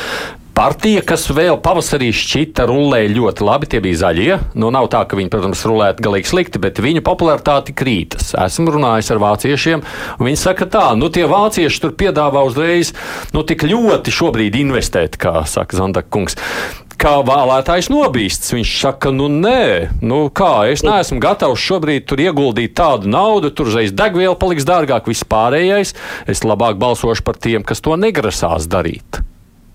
[0.53, 4.35] Partija, kas vēl pavasarī šķita rulēja ļoti labi, tie bija zaļie.
[4.53, 8.35] Nu, nav tā, ka viņi, protams, rulētu galīgi slikti, bet viņu popularitāte krītas.
[8.37, 9.81] Esmu runājis ar vāciešiem,
[10.19, 12.91] un viņi saka, tā, nu, tie vācieši tur piedāvā uzreiz,
[13.33, 16.37] nu, tik ļoti šobrīd investēt, kā saka Zandaka kungs.
[17.01, 22.77] Kā vēlētājs nobīsts, viņš saka, nu, nē, nu, kā es neesmu gatavs šobrīd tur ieguldīt
[22.77, 25.97] tādu naudu, tur uzreiz degviela paliks dārgāk, viss pārējais.
[26.29, 29.23] Es labāk balsošu par tiem, kas to negrasās darīt.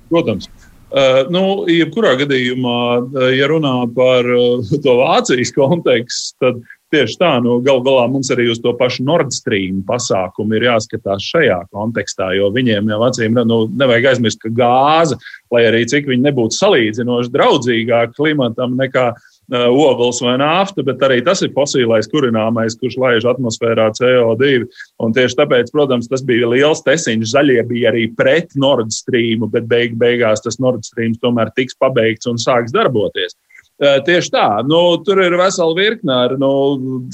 [0.09, 0.47] Protams.
[0.89, 6.63] Uh, nu, jebkurā gadījumā, uh, ja runā par uh, to Vācijas kontekstu, tad
[6.95, 11.27] tieši tā, nu, gal galā mums arī uz to pašu Nord Stream pasākumu ir jāskatās
[11.29, 15.19] šajā kontekstā, jo viņiem jau acīm nu, nevajag aizmirst, ka gāze,
[15.53, 21.23] lai arī cik viņi nebūtu salīdzinoši draudzīgāk klimatam nekā Uh, ogles vai nafta, bet arī
[21.25, 24.67] tas ir fosilais kurināmais, kurš laiž atmosfērā CO2.
[25.01, 27.33] Un tieši tāpēc, protams, tas bija liels tesiņš.
[27.33, 32.29] Zaļie bija arī pret Nord Stream, bet beig beigās tas Nord Stream tomēr tiks pabeigts
[32.29, 33.37] un sāks darboties.
[33.79, 36.51] Uh, tieši tā, nu, tur ir vesela virkne ar nu,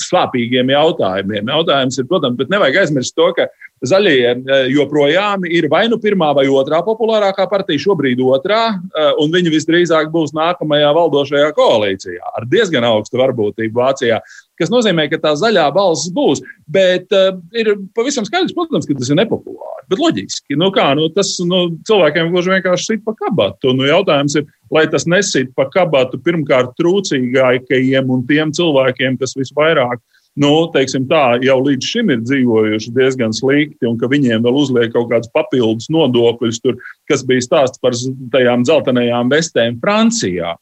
[0.00, 1.50] slāpīgiem jautājumiem.
[1.52, 3.50] Jautājums ir, protams, bet nevajag aizmirst to, ka
[3.84, 9.32] Zaļie eh, joprojām ir vai nu pirmā vai otrā populārākā partija, šobrīd otrā, eh, un
[9.34, 14.20] viņi visdrīzāk būs nākamajā valdošajā koalīcijā ar diezgan augstu varbūtību Vācijā.
[14.60, 16.42] Tas nozīmē, ka tā zaļā balss būs.
[16.70, 19.84] Bet uh, ir pavisam skaidrs, protams, ka tas ir nepopulāri.
[19.90, 23.74] Bet loģiski, nu kā, nu, tas nu, cilvēkiem gluži vienkārši sit pa kabatu.
[23.76, 30.00] Nu, jautājums ir, lai tas nesit pa kabatu pirmkārt trūcīgākajiem un tiem cilvēkiem, kas visvairāk
[30.40, 34.92] nu, teiksim, tā, jau līdz šim ir dzīvojuši diezgan slikti, un ka viņiem vēl uzliek
[34.94, 36.78] kaut kādus papildus nodokļus, tur,
[37.10, 37.94] kas bija stāsts par
[38.34, 40.56] tajām dzeltenajām vestēm Francijā.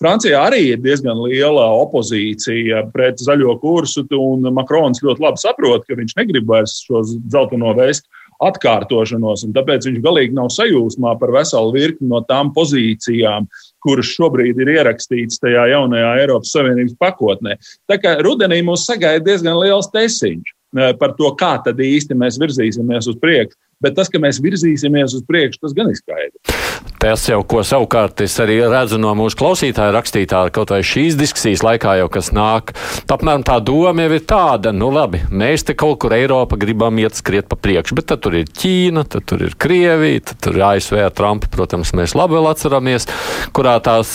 [0.00, 5.98] Francijā arī ir diezgan liela opozīcija pret zaļo kursu, un Makrons ļoti labi saprot, ka
[5.98, 8.08] viņš negrib vairs šo dzelteno vestu
[8.44, 13.48] atkārtošanos, tāpēc viņš galīgi nav sajūsmā par veselu virkni no tām pozīcijām,
[13.82, 17.58] kuras šobrīd ir ierakstītas tajā jaunajā Eiropas Savienības pakotnē.
[17.90, 22.38] Tā kā rudenī mūs sagaida diezgan liels tesiņš eh, par to, kā tad īsti mēs
[22.42, 23.58] virzīsimies uz priekšu.
[23.78, 26.58] Bet tas, ka mēs virzīsimies uz priekšu, tas gan ir skaidrs.
[26.98, 31.62] Tas jau, ko savukārt es arī redzu no mūsu klausītāja rakstītā, kaut vai šīs diskusijas
[31.62, 32.72] laikā, jau kas nāk,
[33.06, 37.14] apmēram tā doma jau ir tāda, nu labi, mēs te kaut kur Eiropa gribam iet
[37.14, 40.64] skriet pa priekšu, bet tad tur ir Ķīna, tad tur ir Krievija, tad tur ir
[40.72, 43.06] ASV ar Trumpu, protams, mēs labi vēl atceramies,
[43.54, 44.10] kurā tās,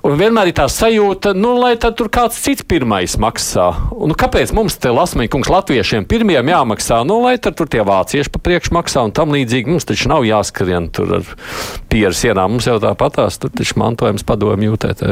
[0.00, 3.68] un vienmēr ir tā sajūta, nu, lai tad tur kāds cits pirmais maksā.
[4.00, 8.32] Un kāpēc mums te lasmīgi, kungs, latviešiem pirmiem jāmaksā, nu, lai tad tur tie vācieši
[8.32, 9.70] pa priekšu maksā un tam līdzīgi.
[9.74, 11.34] Mums taču nav jāskrien tur ar
[11.92, 12.56] pieru sienām.
[12.56, 15.04] Mums jau tāpatās, tur taču mantojums padomu jūtēt.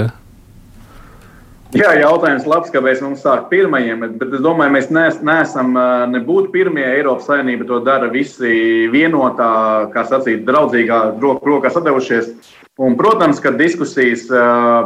[1.77, 5.75] Jā, jautājums labs, kāpēc mums sāk pirmajiem, bet, es domāju, mēs nees, neesam
[6.15, 6.87] nebūtu pirmie.
[6.97, 9.51] Eiropas Savienība to dara visi vienotā,
[9.93, 12.31] kā sacīt, draudzīgā roku rokā sadevušies.
[12.81, 14.31] Un, protams, ka diskusijas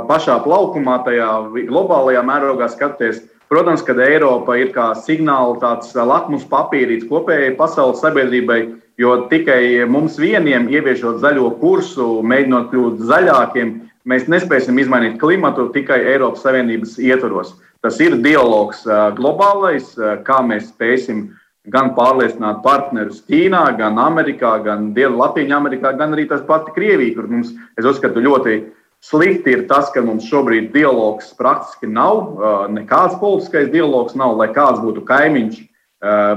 [0.09, 1.29] pašā plaukumā, tajā
[1.69, 3.21] globālajā mērogā skatoties,
[3.53, 8.61] protams, ka Eiropa ir kā signāla tāds lakmus papīrīts kopējai pasaules sabiedrībai,
[8.99, 16.01] jo tikai mums vieniem ieviešot zaļo kursu, mēģinot kļūt zaļākiem, Mēs nespēsim izmainīt klimatu tikai
[16.11, 17.53] Eiropas Savienības ietvaros.
[17.83, 18.83] Tas ir dialogs
[19.15, 19.93] globālais,
[20.27, 21.29] kā mēs spēsim
[21.71, 27.31] gan pārliecināt partnerus Ķīnā, gan Amerikā, gan Latvijā, Amerikā, gan arī tas pati Krievija, kur
[27.31, 28.57] mums, es uzskatu, ļoti
[29.03, 32.39] slikti ir tas, ka mums šobrīd dialogs praktiski nav,
[32.73, 35.61] nekāds politiskais dialogs nav, lai kāds būtu kaimiņš.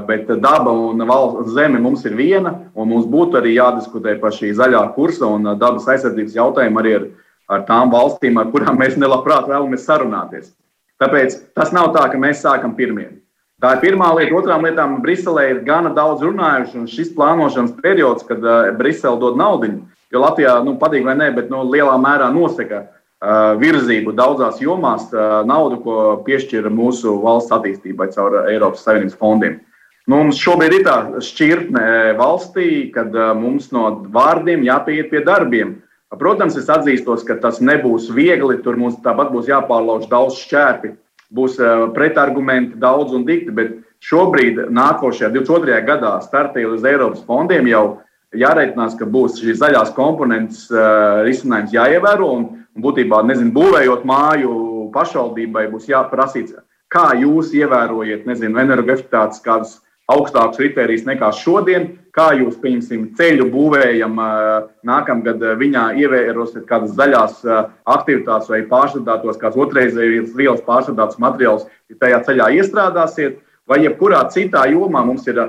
[0.06, 4.51] Bet daba un valsts zeme mums ir viena, un mums būtu arī jādiskutē par šī
[4.54, 7.08] zaļā kursa un dabas aizsardzības jautājumu arī ar
[7.49, 10.49] ar tām valstīm, ar kurām mēs nelabprāt vēlamies sarunāties.
[11.01, 13.10] Tāpēc tas nav tā, ka mēs sākam pirmie.
[13.62, 14.36] Tā ir pirmā lieta.
[14.36, 18.43] Otrām lietām, Briselē ir gana daudz runājuši, un šis plānošanas periods, kad
[18.80, 19.71] Brisele dod naudu,
[20.15, 25.10] jo Latvijā, nu, patīk vai nē, bet nu, lielā mērā nosaka uh, virzību daudzās jomās,
[25.13, 29.60] uh, naudu, ko piešķir mūsu valsts attīstībai caur Eiropas Savienības fondiem.
[30.06, 35.82] Nu, mums šobrīd ir tā šķirtne valstī, kad uh, mums no vārdiem jāpieiet pie darbiem.
[36.19, 38.60] Protams, es atzīstos, ka tas nebūs viegli.
[38.63, 40.93] Tur mums tāpat būs jāpārlauž daudz šķērpi,
[41.36, 43.54] būs eh, pretargumenti daudz un dikti.
[43.56, 43.73] Bet
[44.06, 45.80] šobrīd, nākošajā 22.
[45.88, 47.86] gadā, startējot uz Eiropas fondiem, jau
[48.39, 52.30] jāreikinās, ka būs šīs zaļās komponentes uh, risinājums jāievēro.
[52.38, 52.45] Un,
[52.76, 54.54] un būtībā, nezinu, būvējot māju
[54.95, 56.56] pašvaldībai, būs jāprasīts,
[56.91, 59.80] kā jūs ievērojat, energoefektivitātes kādus
[60.12, 61.88] augstākus kritērijus nekā šodien.
[62.15, 64.19] Kā jūs, pieņemsim, ceļu būvējam,
[64.88, 67.41] nākamgad viņā ievērosiet kādas zaļās
[67.91, 74.63] aktivitātes vai pārstrādātos, kāds otrreizējas vielas pārstrādāts materiāls, ja tajā ceļā iestrādāsiet, vai jebkurā citā
[74.71, 75.41] jomā mums ir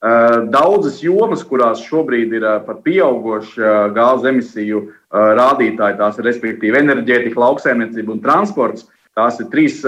[0.00, 3.60] daudzas jomas, kurās šobrīd ir pat pieauguši
[3.96, 8.88] gāzes emisiju rādītāji, tās ir respektīvi enerģētika, lauksaimniecība un transports.
[9.18, 9.82] Tās ir trīs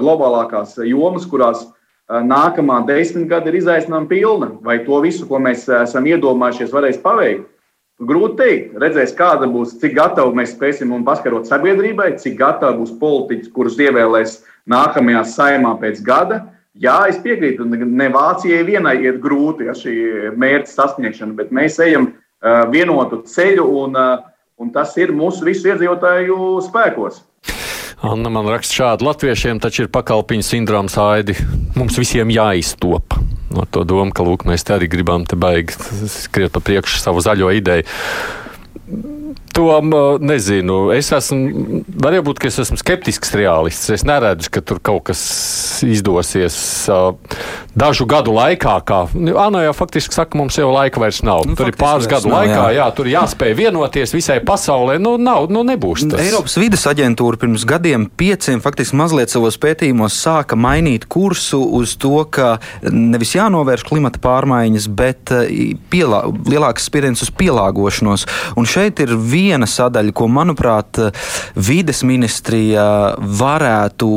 [0.00, 1.66] globālākās jomas, kurās
[2.08, 4.50] nākamā desmitgade ir izaicinājuma pilna.
[4.64, 7.48] Vai to visu, ko mēs esam iedomājušies, varēs paveikt?
[8.00, 8.78] Grūti teikt.
[8.80, 13.76] Redzēs, kāda būs, cik gatavi mēs spēsim un paskarot sabiedrībai, cik gatavi būs politiķi, kurus
[13.76, 14.38] ievēlēs
[14.70, 16.46] nākamajā saimā pēc gada.
[16.78, 19.94] Jā, es piekrītu, ne Vācijai vienai ir grūti ar šī
[20.38, 22.12] mērķa sasniegšanu, bet mēs ejam
[22.70, 23.98] vienotu ceļu, un,
[24.60, 26.36] un tas ir mūsu visu iedzīvotāju
[26.68, 27.24] spēkos.
[28.06, 31.34] Anna man raksta šādi: Latviešiem taču ir pakalpiņu sindroms aidi.
[31.76, 33.18] Mums visiem jāiztop.
[33.50, 37.20] No to domu, ka lūk, mēs te arī gribam te baigt skriet pa priekšu savu
[37.24, 37.84] zaļo ideju.
[39.52, 39.80] To
[40.22, 40.92] nezinu.
[40.94, 43.90] Es esmu, varbūt, ka es esmu skeptisks realists.
[43.90, 45.20] Es neredzu, ka tur kaut kas
[45.82, 46.54] izdosies
[47.74, 48.76] dažu gadu laikā.
[48.86, 51.42] Kā, Anna jau faktiski saka, mums jau laika vairs nav.
[51.48, 52.76] Nu, tur ir pāris gadu nav, laikā, jā.
[52.78, 55.00] jā, tur jāspēj vienoties visai pasaulē.
[55.02, 56.22] Nu, nav, nu nebūs tas.
[56.22, 62.22] Eiropas vidas aģentūra pirms gadiem pieciem faktiski mazliet savos pētījumos sāka mainīt kursu uz to,
[62.30, 62.52] ka
[62.86, 65.34] nevis jānovērš klimata pārmaiņas, bet
[65.90, 68.28] pielā, lielāks spiediens uz pielāgošanos.
[68.60, 71.00] Un šeit ir viena viena sadaļa, ko, manuprāt,
[71.56, 72.84] vides ministrija
[73.18, 74.08] varētu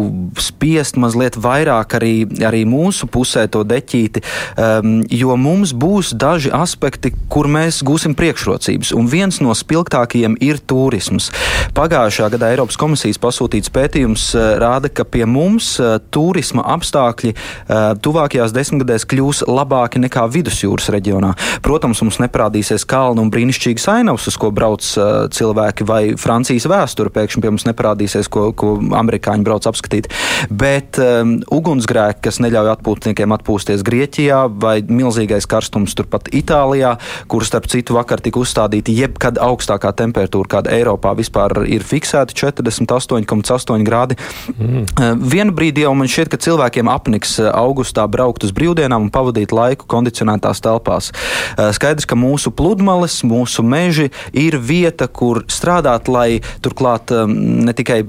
[0.42, 4.24] spiest mazliet vairāk arī, arī mūsu pusē to deķīti,
[4.58, 8.94] um, jo mums būs daži aspekti, kur mēs gūsim priekšrocības.
[8.98, 11.30] Un viens no spilgtākajiem ir turisms.
[11.78, 17.94] Pagājušā gadā Eiropas komisijas pasūtīts pētījums uh, rāda, ka pie mums uh, turisma apstākļi uh,
[18.04, 21.34] tuvākajās desmitgadēs kļūs labāki nekā vidusjūras reģionā.
[21.66, 24.86] Protams, mums neparādīsies kalnu un brīnišķīgas ainavas, uz ko brauc
[25.34, 30.10] cilvēki, vai Francijas vēsture pēkšņi pie mums neparādīsies, ko, ko amerikāņi brauc apskatīt.
[30.50, 36.96] Bet um, ugunsgrēki, kas neļauj atpūtniekiem atpūsties Grieķijā, vai milzīgais karstums turpat Itālijā,
[37.32, 43.86] kur starp citu vakar tika uzstādīta jebkad augstākā temperatūra, kāda Eiropā vispār ir fiksēta- 48,8
[43.88, 44.18] grādi.
[44.58, 44.84] Mm.
[44.84, 49.12] Uh, vienu brīdi jau man šķiet, ka cilvēkiem apniks uh, augustā braukt uz brīvdienām un
[49.14, 51.12] pavadīt laiku kondicionētās telpās.
[51.58, 57.34] Uh, skaidrs, ka mūsu pludmales, mūsu meži ir vieta, kur strādāt, lai turklāt um,
[57.68, 58.02] ne tikai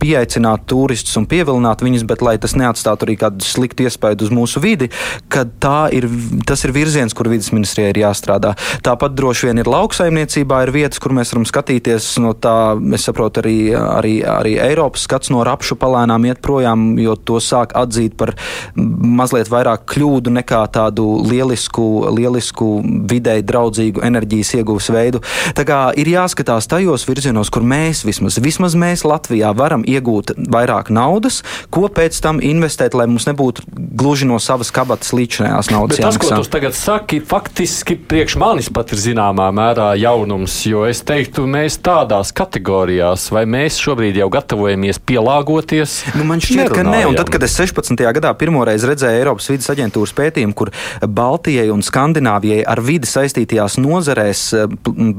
[0.00, 4.62] pieaicināt turistus un pievilināt viņus, bet lai tas neatstātu arī kādu sliktu iespaidu uz mūsu
[4.62, 4.90] vidi,
[5.32, 6.06] kad ir,
[6.48, 8.54] tas ir virziens, kur vidas ministrijai ir jāstrādā.
[8.86, 13.42] Tāpat droši vien ir lauksaimniecībā, ir vietas, kur mēs varam skatīties no tā, es saprotu,
[13.42, 18.34] arī, arī, arī Eiropas skats no rapšu palēnām iet projām, jo to sāk atzīt par
[18.76, 21.86] mazliet vairāk kļūdu nekā tādu lielisku,
[22.16, 22.70] lielisku
[23.10, 25.22] videi draudzīgu enerģijas ieguves veidu.
[25.56, 30.92] Tā kā ir jāskatās tajos virzienos, kur mēs vismaz, vismaz mēs Latvijā varam iegūt vairāk
[30.94, 31.40] naudas,
[31.72, 33.66] ko pēc tam investēt, lai mums nebūtu
[34.00, 35.98] gluži no savas kabatas līdzinājās naudas.
[35.98, 40.84] Bet tas, ko tu tagad saki, faktiski priekš manis pat ir zināmā mērā jaunums, jo
[40.88, 45.96] es teiktu, mēs tādās kategorijās, vai mēs šobrīd jau gatavojamies pielāgoties?
[46.18, 47.98] Nu, man šķiet, ka nē, un tad, kad es 16.
[48.20, 54.44] gadā pirmoreiz redzēju Eiropas vidas aģentūras pētījumu, kur Baltijai un Skandināvijai ar vidi saistītajās nozarēs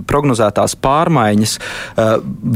[0.10, 1.58] prognozētās pārmaiņas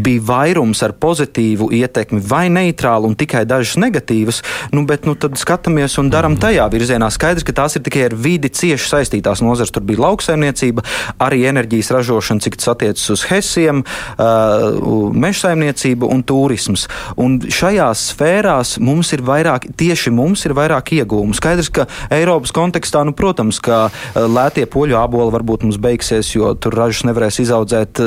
[0.05, 4.41] bija vairums ar pozitīvu ietekmi vai neitrālu un tikai dažas negatīvas,
[4.75, 7.09] nu, bet nu, tad skatāmies un darām tajā virzienā.
[7.13, 9.73] Skaidrs, ka tās ir tikai ar vidi cieši saistītās nozars.
[9.75, 10.85] Tur bija lauksaimniecība,
[11.21, 16.87] arī enerģijas ražošana, cik tas attiecas uz hesiem, uh, meža saimniecība un turisms.
[17.21, 21.35] Un šajās sfērās mums ir vairāk, tieši mums ir vairāk iegūmu.
[21.37, 26.75] Skaidrs, ka Eiropas kontekstā, nu, protams, ka lētie poļu āboli varbūt mums beigsies, jo tur
[26.77, 28.01] ražas nevarēs izaudzēt.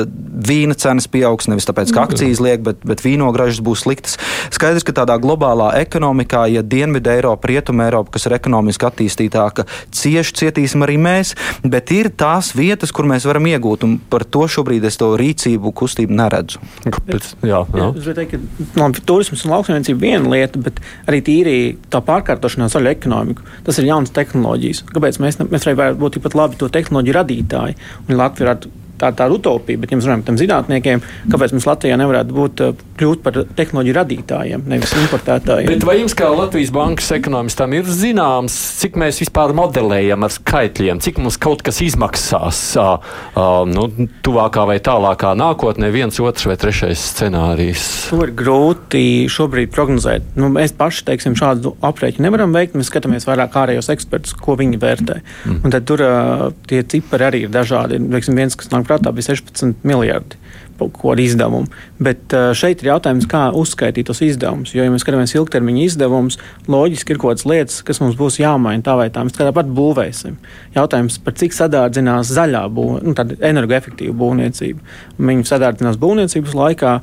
[0.49, 4.17] Vīna cenas pieaugs nevis tāpēc, ka akcijas liek, bet, bet vīnogražas būs sliktas.
[4.53, 10.35] Skaidrs, ka tādā globālā ekonomikā, ja Dienvidu Eiropa, Rietuma Eiropa, kas ir ekonomiski attīstītāka, cieši
[10.43, 11.33] cietīsim arī mēs,
[11.65, 15.73] bet ir tās vietas, kur mēs varam iegūt, un par to šobrīd es to rīcību
[15.75, 16.61] kustību neredzu.
[16.85, 17.33] Kāpēc?
[17.47, 17.89] Jā, jā.
[17.97, 21.55] Es teikt, ka labi, turisms un lauksaimniecība ir viena lieta, bet arī tīri
[21.91, 23.45] tā pārkārtošanās zaļa ekonomika.
[23.67, 24.83] Tas ir jauns tehnoloģijas.
[24.93, 27.79] Kāpēc mēs, ne, mēs varētu būt tikpat labi to tehnoloģiju radītāji?
[28.07, 31.67] Un Latvija varētu tā ir tāda utopija, bet, ja mēs runājam par zinātniekiem, kāpēc mums
[31.69, 35.71] Latvijā nevarētu būt eh, kļūt par tehnoloģiju radītājiem, nevis importētājiem?
[35.71, 41.01] Bet vai jums, kā Latvijas bankas ekonomistam, ir zināms, cik mēs vispār modelējam ar skaitļiem,
[41.03, 42.97] cik mums kaut kas izmaksās uh,
[43.33, 43.87] uh, nu,
[44.25, 47.85] tuvākā vai tālākā nākotnē, viens, otrs vai trešais scenārijs?
[48.11, 50.33] To ir grūti šobrīd prognozēt.
[50.39, 52.77] Nu, mēs paši teiksim, šādu aprēķinu nevaram veikt.
[52.77, 55.19] Mēs skatāmies vairāk ārējos ekspertus, ko viņi vērtē.
[55.45, 55.59] Mm.
[55.63, 57.99] Un tad tur uh, tie cipari arī ir dažādi.
[58.13, 60.41] Veiksim, viens, kas nāk prātā bija 16 miljardi
[60.87, 61.67] ko ar izdevumu.
[61.99, 64.73] Bet šeit ir jautājums, kā uzskaitīt tos izdevumus.
[64.75, 66.39] Jo, ja mēs skatāmies ilgtermiņa izdevumus,
[66.71, 69.25] loģiski ir kaut kādas lietas, kas mums būs jāmaina tā vai tā.
[69.25, 70.37] Mēs tāpat būvēsim.
[70.77, 74.99] Jautājums par cik sadārdzinās zaļā būvniecība, nu, energoefektīva būvniecība.
[75.19, 76.99] Viņa sadārdzinās būvniecības laikā.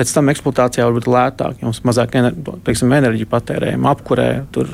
[0.00, 2.14] Pēc tam eksploatācijā var būt lētāk, jo mums mazāk
[2.64, 4.70] teiksim, enerģija patērējam, apkurē, tur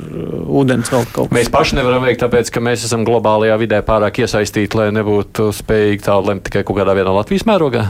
[0.47, 1.35] ūdens vēl kaut kas.
[1.35, 6.05] Mēs paši nevaram veikt, tāpēc, ka mēs esam globālajā vidē pārāk iesaistīti, lai nebūtu spējīgi
[6.07, 7.83] tā lemt tikai kaut kādā vienā Latvijas mērogā.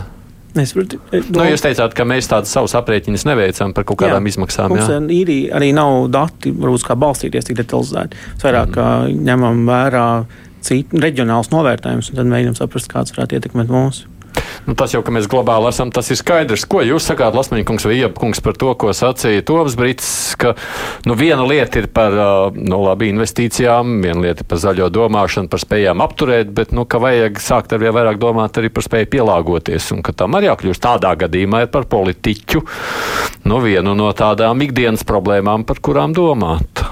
[0.58, 4.34] Es varu, nu, jūs teicāt, ka mēs tādas savas aprēķinas neveicam par kaut kādām jā,
[4.34, 4.74] izmaksām.
[4.74, 4.98] Mums jā.
[5.14, 8.18] īri arī nav dati, varbūt kā balstīties tik detalizēti.
[8.34, 9.24] Mēs vairāk mm.
[9.30, 10.08] ņemam vērā
[10.66, 14.10] citu reģionālus novērtējumus un tad mēģinām saprast, kāds varētu ietekmēt mūsu.
[14.66, 16.66] Nu, tas jau, ka mēs globāli esam, tas ir skaidrs.
[16.70, 20.56] Ko jūs sakāt, Lasmaņkungs vai Iepkungs, par to, ko sacīja Toms Brits, ka
[21.08, 22.16] nu, viena lieta ir par
[22.56, 27.02] nu, labi investīcijām, viena lieta ir par zaļo domāšanu, par spējām apturēt, bet nu, ka
[27.04, 30.86] vajag sākt ar vien vairāk domāt arī par spēju pielāgoties, un ka tam arī jākļūst
[30.88, 32.64] tādā gadījumā ir par politiķu
[33.48, 36.88] nu, vienu no tādām ikdienas problēmām, par kurām domāt.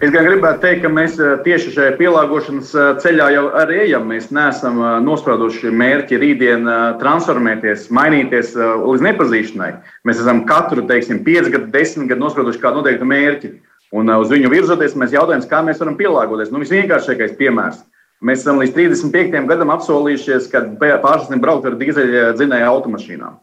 [0.00, 4.06] Es gan gribētu teikt, ka mēs eh, tieši šajā pielāgošanas eh, ceļā jau arī ejam.
[4.08, 6.64] Mēs neesam eh, nosprauduši mērķi rītdien
[7.02, 9.68] transformēties, mainīties līdz nepazīšanai.
[10.08, 13.52] Mēs esam katru, teiksim, piecu gadu, desmit gadu nosprauduši kādu noteiktu mērķi.
[13.92, 16.48] Un uz viņu virzoties, mēs jautājam, kā mēs varam pielāgoties.
[16.54, 17.84] Nu, visvienkāršākais piemērs.
[18.24, 19.44] Mēs esam līdz 35.
[19.52, 23.36] gadam apsolījušies, ka pārstāsim braukt ar dīzeļa dzinēju automašīnām.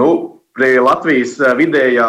[0.00, 0.08] Nu,
[0.60, 2.08] Latvijas eh, vidējā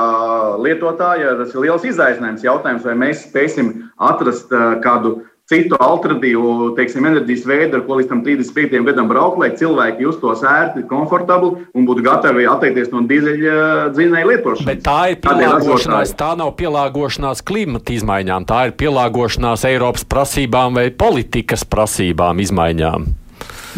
[0.62, 2.46] lietotāja tas ir liels izaicinājums.
[2.46, 8.12] Jautājums, vai mēs spēsim atrast eh, kādu citu alternatīvu teiksim, enerģijas veidu, ar ko līdz
[8.24, 13.56] 35 gadam braukt, lai cilvēki justos ērti, komfortabli un būtu gatavi atteikties no dīzeļa
[13.96, 14.70] dzinēja lietošanas.
[14.70, 20.88] Bet tā ir pielāgošanās, tā nav pielāgošanās klimata izmaiņām, tā ir pielāgošanās Eiropas prasībām vai
[20.96, 23.12] politikas prasībām izmaiņām.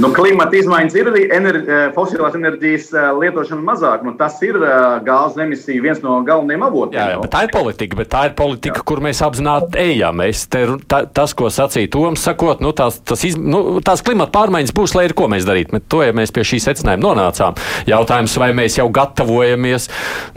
[0.02, 4.02] Nu, klimata izmaiņas ir arī enerģi, eh, fosilās enerģijas eh, lietošana mazāk.
[4.06, 4.74] Nu, tas ir eh,
[5.06, 6.98] gāzes emisiju viens no galvenajiem avotiem.
[6.98, 8.88] Jā, jā, bet tā ir politika, bet tā ir politika, jā.
[8.90, 10.26] kur mēs apzināti ejam.
[10.26, 14.34] Es te, tā, tas, ko sacīja Toms, sakot, nu, tās, tas iz, nu, tās klimata
[14.34, 15.78] pārmaiņas būs, lai ir ko mēs darītu.
[15.78, 17.60] Bet to ja mēs pie šī secinājuma nonācām.
[17.90, 19.92] Jautājums, vai mēs jau gatavojamies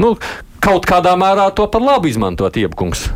[0.04, 0.18] nu,
[0.60, 3.08] kaut kādā mērā to par labu izmantot, iepkungs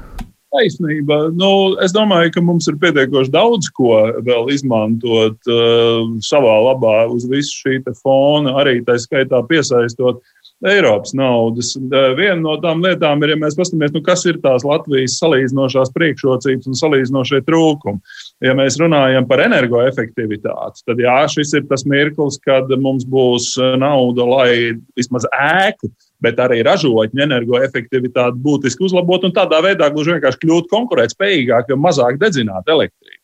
[0.54, 1.20] taisnība.
[1.36, 3.94] Nu, es domāju, ka mums ir pietiekoši daudz ko
[4.26, 10.22] vēl izmantot uh, savā labā uz visu šī fona, arī tā skaitā piesaistot.
[10.60, 11.70] Eiropas naudas.
[11.78, 15.94] Uh, viena no tām lietām ir, ja mēs paskatāmies, nu, kas ir tās Latvijas salīdzinošās
[15.94, 18.18] priekšrocības un salīdzinošie trūkumi.
[18.44, 24.28] Ja mēs runājam par energoefektivitāti, tad jā, šis ir tas mirklis, kad mums būs nauda,
[24.28, 24.52] lai
[25.00, 25.88] vismaz ēku
[26.24, 32.21] bet arī ražotņu energoefektivitāti būtiski uzlabot un tādā veidā gluži vienkārši kļūt konkurētspējīgāk, jo mazāk
[32.21, 33.16] dedzināt elektrību.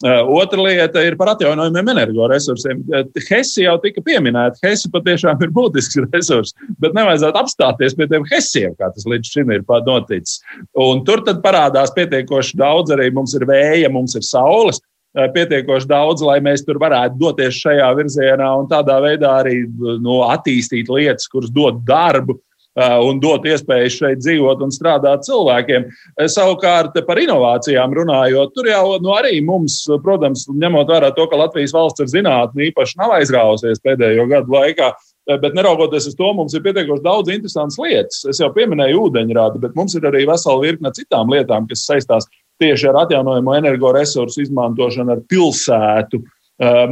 [0.00, 2.78] Otra lieta ir par atjaunojumiem energoresursiem.
[3.26, 4.56] Hesi jau tika pieminēta.
[4.64, 9.52] Hesi patiešām ir būtisks resurs, bet nevajadzētu apstāties pie tiem hesiem, kā tas līdz šim
[9.52, 10.40] ir noticis.
[10.72, 14.80] Un tur parādās pietiekoši daudz arī mums ir vēja, mums ir saules
[15.14, 19.64] pietiekoši daudz, lai mēs tur varētu doties šajā virzienā un tādā veidā arī
[20.02, 22.38] no, attīstīt lietas, kuras dod darbu
[22.78, 25.88] un dot iespēju šeit dzīvot un strādāt cilvēkiem.
[26.30, 31.74] Savukārt par inovācijām runājot, tur jau nu, arī mums, protams, ņemot vērā to, ka Latvijas
[31.74, 34.92] valsts ar zinātni īpaši nav aizrāvusies pēdējo gadu laikā.
[35.30, 38.22] Bet neraugoties uz to, mums ir pietiekoši daudz interesantas lietas.
[38.30, 42.26] Es jau pieminēju ūdeņrādi, bet mums ir arī vesela virkne citām lietām, kas saistās
[42.60, 46.22] tieši ar atjaunojamo energoresursu izmantošanu, ar pilsētu,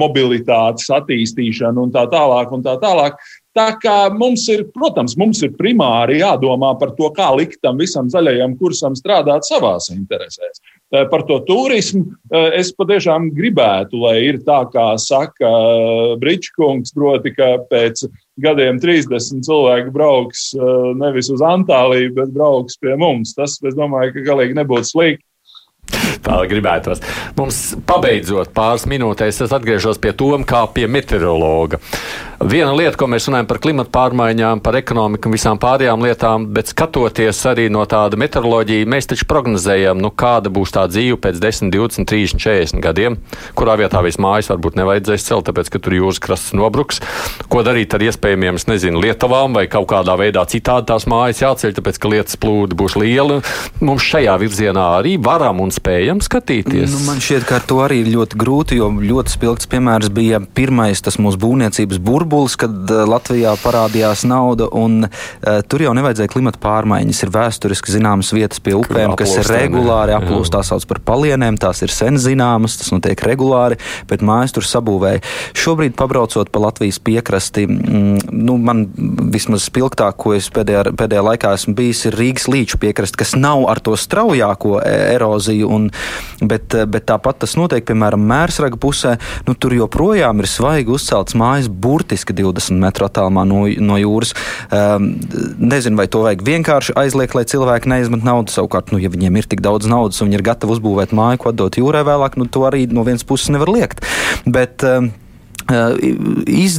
[0.01, 2.55] mobilitātes attīstīšanu un tā tālāk.
[2.57, 3.19] Un tā tālāk.
[3.59, 8.09] Tā kā mums ir, protams, mums ir primāri jādomā par to, kā likt tam visam
[8.09, 10.63] zaļajam kursam strādāt savās interesēs.
[10.89, 16.95] Eh, par to turismu eh, es patiešām gribētu, lai ir tā, kā saka eh, Brīčkungs,
[16.97, 18.07] proti, ka pēc
[18.41, 20.53] gadiem 30 cilvēki brauks
[20.97, 23.35] nevis uz Antāliju, bet brauks pie mums.
[23.35, 25.28] Tas, es domāju, ka galīgi nebūtu slikti.
[26.25, 27.03] Tā gribētos.
[27.39, 31.81] Mums pabeidzot pāris minūtēs, es atgriežos pie Toma kā pie meteorologa.
[32.39, 36.71] Viena lieta, ko mēs runājam par klimatu pārmaiņām, par ekonomiku un visām pārējām lietām, bet
[36.71, 41.73] skatoties arī no tāda meteoroloģija, mēs taču prognozējam, nu, kāda būs tā dzīve pēc 10,
[41.75, 43.17] 20, 30, 40 gadiem,
[43.59, 47.03] kurā vietā viss mājas varbūt nevajadzēs celt, tāpēc, ka tur jūras krasts nobruks.
[47.51, 51.75] Ko darīt ar iespējamiem, es nezinu, lietavām vai kaut kādā veidā citādi tās mājas jāceļ,
[51.81, 53.41] tāpēc, ka lietas plūdi būs liela.
[53.83, 56.93] Mums šajā virzienā arī varam un spējam skatīties.
[56.93, 60.41] Nu, man šķiet, ka ar to arī ir ļoti grūti, jo ļoti spilgts piemērs bija
[60.43, 66.33] pirmais tas mūsu būvniecības burbulis, kad uh, Latvijā parādījās nauda, un uh, tur jau nevajadzēja
[66.33, 67.23] klimata pārmaiņas.
[67.25, 71.83] Ir vēsturiski zināmas vietas pie upēm, kas ir regulāri aplūst, tā sauc par palienēm, tās
[71.87, 73.79] ir sen zināmas, tas notiek regulāri,
[74.11, 75.23] bet mājas tur sabūvēja.
[75.59, 78.85] Šobrīd, pabraucot pa Latvijas piekrasti, mm, nu, man
[79.33, 83.67] vismaz spilgtāk, ko es pēdējā, pēdējā laikā esmu bijis, ir Rīgas līča piekrasti, kas nav
[83.71, 85.89] ar to straujāko e, eroziju un
[86.41, 89.17] bet, eh, bet tāpat tas notiek, piemēram, Mērsraga pusē.
[89.47, 94.35] Nu, tur joprojām ir svaigi uzcelts mājas burtiski 20 metru attālumā no, no jūras.
[94.73, 95.13] Um,
[95.59, 98.55] nezinu, vai to vajag vienkārši aizliegt, lai cilvēki neizmet naudu.
[98.55, 101.53] Savukārt, nu, ja viņiem ir tik daudz naudas un viņi ir gatavi uzbūvēt māju, ko
[101.53, 104.05] atdot jūrai vēlāk, nu, to arī no vienas puses nevar liekt.
[104.47, 105.13] Bet, um,
[105.69, 106.79] Iz,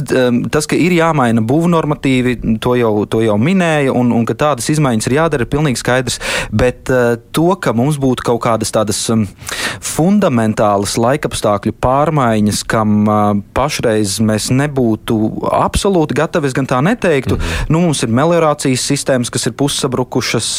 [0.50, 5.06] tas, ka ir jāmaina būvnormatīvi, to jau, to jau minēja, un, un ka tādas izmaiņas
[5.06, 6.18] ir jādara, ir pilnīgi skaidrs.
[6.50, 8.98] Bet to, ka mums būtu kaut kādas tādas
[9.80, 13.06] fundamentālas laikapstākļu pārmaiņas, kam
[13.56, 15.18] pašreiz mēs nebūtu
[15.54, 17.38] absolūti gatavi, es gan tā neteiktu.
[17.38, 17.70] Mhm.
[17.70, 20.50] Nu, mums ir meliorācijas sistēmas, kas ir pussabrukušas,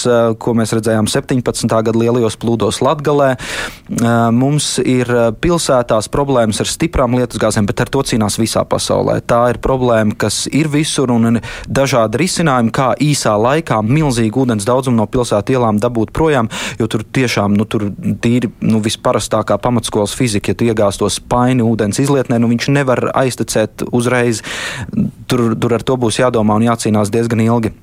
[0.42, 1.68] ko mēs redzējām 17.
[1.68, 3.34] gada lielajos plūdos Latgalē.
[4.36, 5.10] Mums ir
[5.42, 9.22] pilsētās problēmas ar stiprām lietusgāzēm, bet ar to cīnās cīnās visā pasaulē.
[9.26, 14.66] Tā ir problēma, kas ir visur un ir dažādi risinājumi, kā īsā laikā milzīgu ūdens
[14.66, 16.50] daudzumu no pilsētu ielām dabūt projām,
[16.80, 17.90] jo tur tiešām nu, tur
[18.22, 23.88] tīri nu, visparastākā pamatskolas fizika, ja tu iegāstos paini ūdens izlietnē, nu, viņš nevar aiztecēt
[23.92, 24.44] uzreiz.
[25.28, 27.74] Tur, tur ar to būs jādomā un jācīnās diezgan ilgi.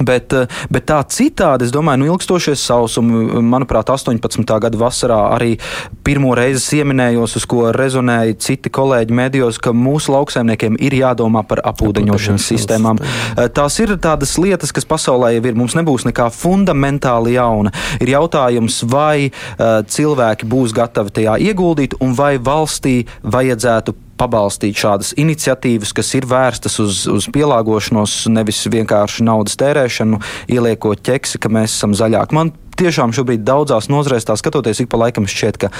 [0.00, 4.58] Bet, eh, bet tā citādi, es domāju, nu, ilgstošie sausumi, manuprāt, 18.
[4.58, 5.54] gada vasarā arī
[6.02, 11.62] pirmo reizi ieminējos, uz ko rezonēja citi kolēģi medijos, ka mūsu lauksaimniekiem ir jādomā par
[11.70, 12.98] apūdeņošanas sistēmām.
[13.00, 15.54] Eh, tās ir tādas lietas, kas pasaulē jau ir.
[15.54, 17.70] Mums nebūs nekā fundamentāli jauna.
[18.02, 25.14] Ir jautājums, vai uh, cilvēki būs gatavi tajā ieguldīt, un vai valstī vajadzētu pabalstīt šādas
[25.20, 30.20] iniciatīvas, kas ir vērstas uz, uz pielāgošanos, nevis vienkārši naudas tērēšanu,
[30.54, 32.38] ieliekot ķeksi, ka mēs esam zaļāki.
[32.38, 35.70] Man tiešām šobrīd daudzās nozarēs tā skatoties, ik pa laikam šķiet, ka,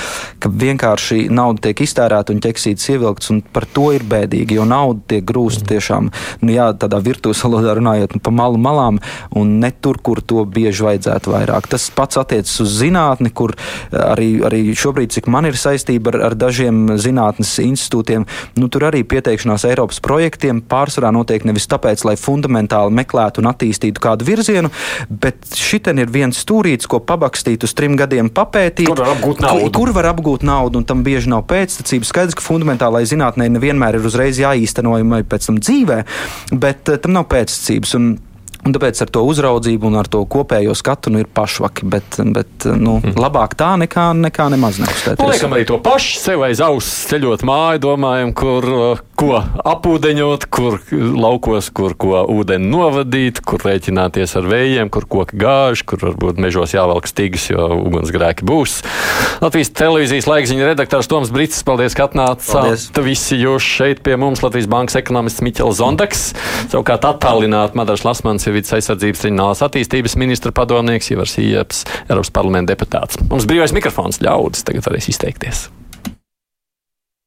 [0.42, 5.02] ka vienkārši nauda tiek iztērēta un ķeksītas ievilktas, un par to ir bēdīgi, jo nauda
[5.14, 6.10] tiek grūsta tiešām,
[6.44, 9.00] nu jā, tādā virtuves valodā runājot, nu, pa malu malām,
[9.36, 11.68] un ne tur, kur to bieži vajadzētu vairāk.
[11.72, 13.54] Tas pats attiecas uz zinātni, kur
[13.92, 18.26] arī, arī šobrīd, cik man ir saistība ar, ar dažiem zinātnes institūtiem,
[18.60, 24.02] nu, tur arī pieteikšanās Eiropas projektiem pārsvarā notiek nevis tāpēc, lai fundamentāli meklētu un attīstītu
[24.02, 24.70] kādu virzienu,
[25.08, 29.40] bet šitien ir viens stūrīts, projekts, ko pabakstīt uz trim gadiem, papētīt, kur var apgūt
[29.40, 29.72] naudu.
[29.72, 32.08] Kur, var apgūt naudu, un tam bieži nav pēctecības.
[32.08, 36.04] Skaidrs, ka fundamentālai zinātnē nevienmēr ir uzreiz jāīstenojama pēc tam dzīvē,
[36.52, 37.94] bet uh, tam nav pēctecības.
[37.98, 38.14] Un,
[38.64, 41.84] Un tāpēc ar to uzraudzību un ar to kopējo skatu nu, ir pašvaki.
[41.94, 43.16] Bet, bet nu, mm.
[43.20, 45.34] labāk tā nekā, nekā nemaz nekustēties.
[45.34, 48.70] Liekam arī to pašu sev aiz auss ceļot māju, domājam, kur
[49.14, 55.84] ko apūdeņot, kur laukos, kur ko ūdeni novadīt, kur rēķināties ar vējiem, kur koki gāž,
[55.86, 58.80] kur varbūt mežos jāvelk stīgas, jo ugunsgrēki būs.
[59.44, 62.88] Latvijas televīzijas laikziņa redaktors Toms Brits, paldies, ka atnācāt.
[63.04, 66.26] Visi jūs šeit pie mums, Latvijas bankas ekonomists Miķels Zondeks,
[66.72, 72.74] savukārt attālināt Madars Lasmans ir vidas aizsardzības reģionālās attīstības ministra padomnieks, Ivars Ieps, Eiropas parlamenta
[72.74, 73.20] deputāts.
[73.30, 75.68] Mums brīvais mikrofons ļaudis tagad varēs izteikties.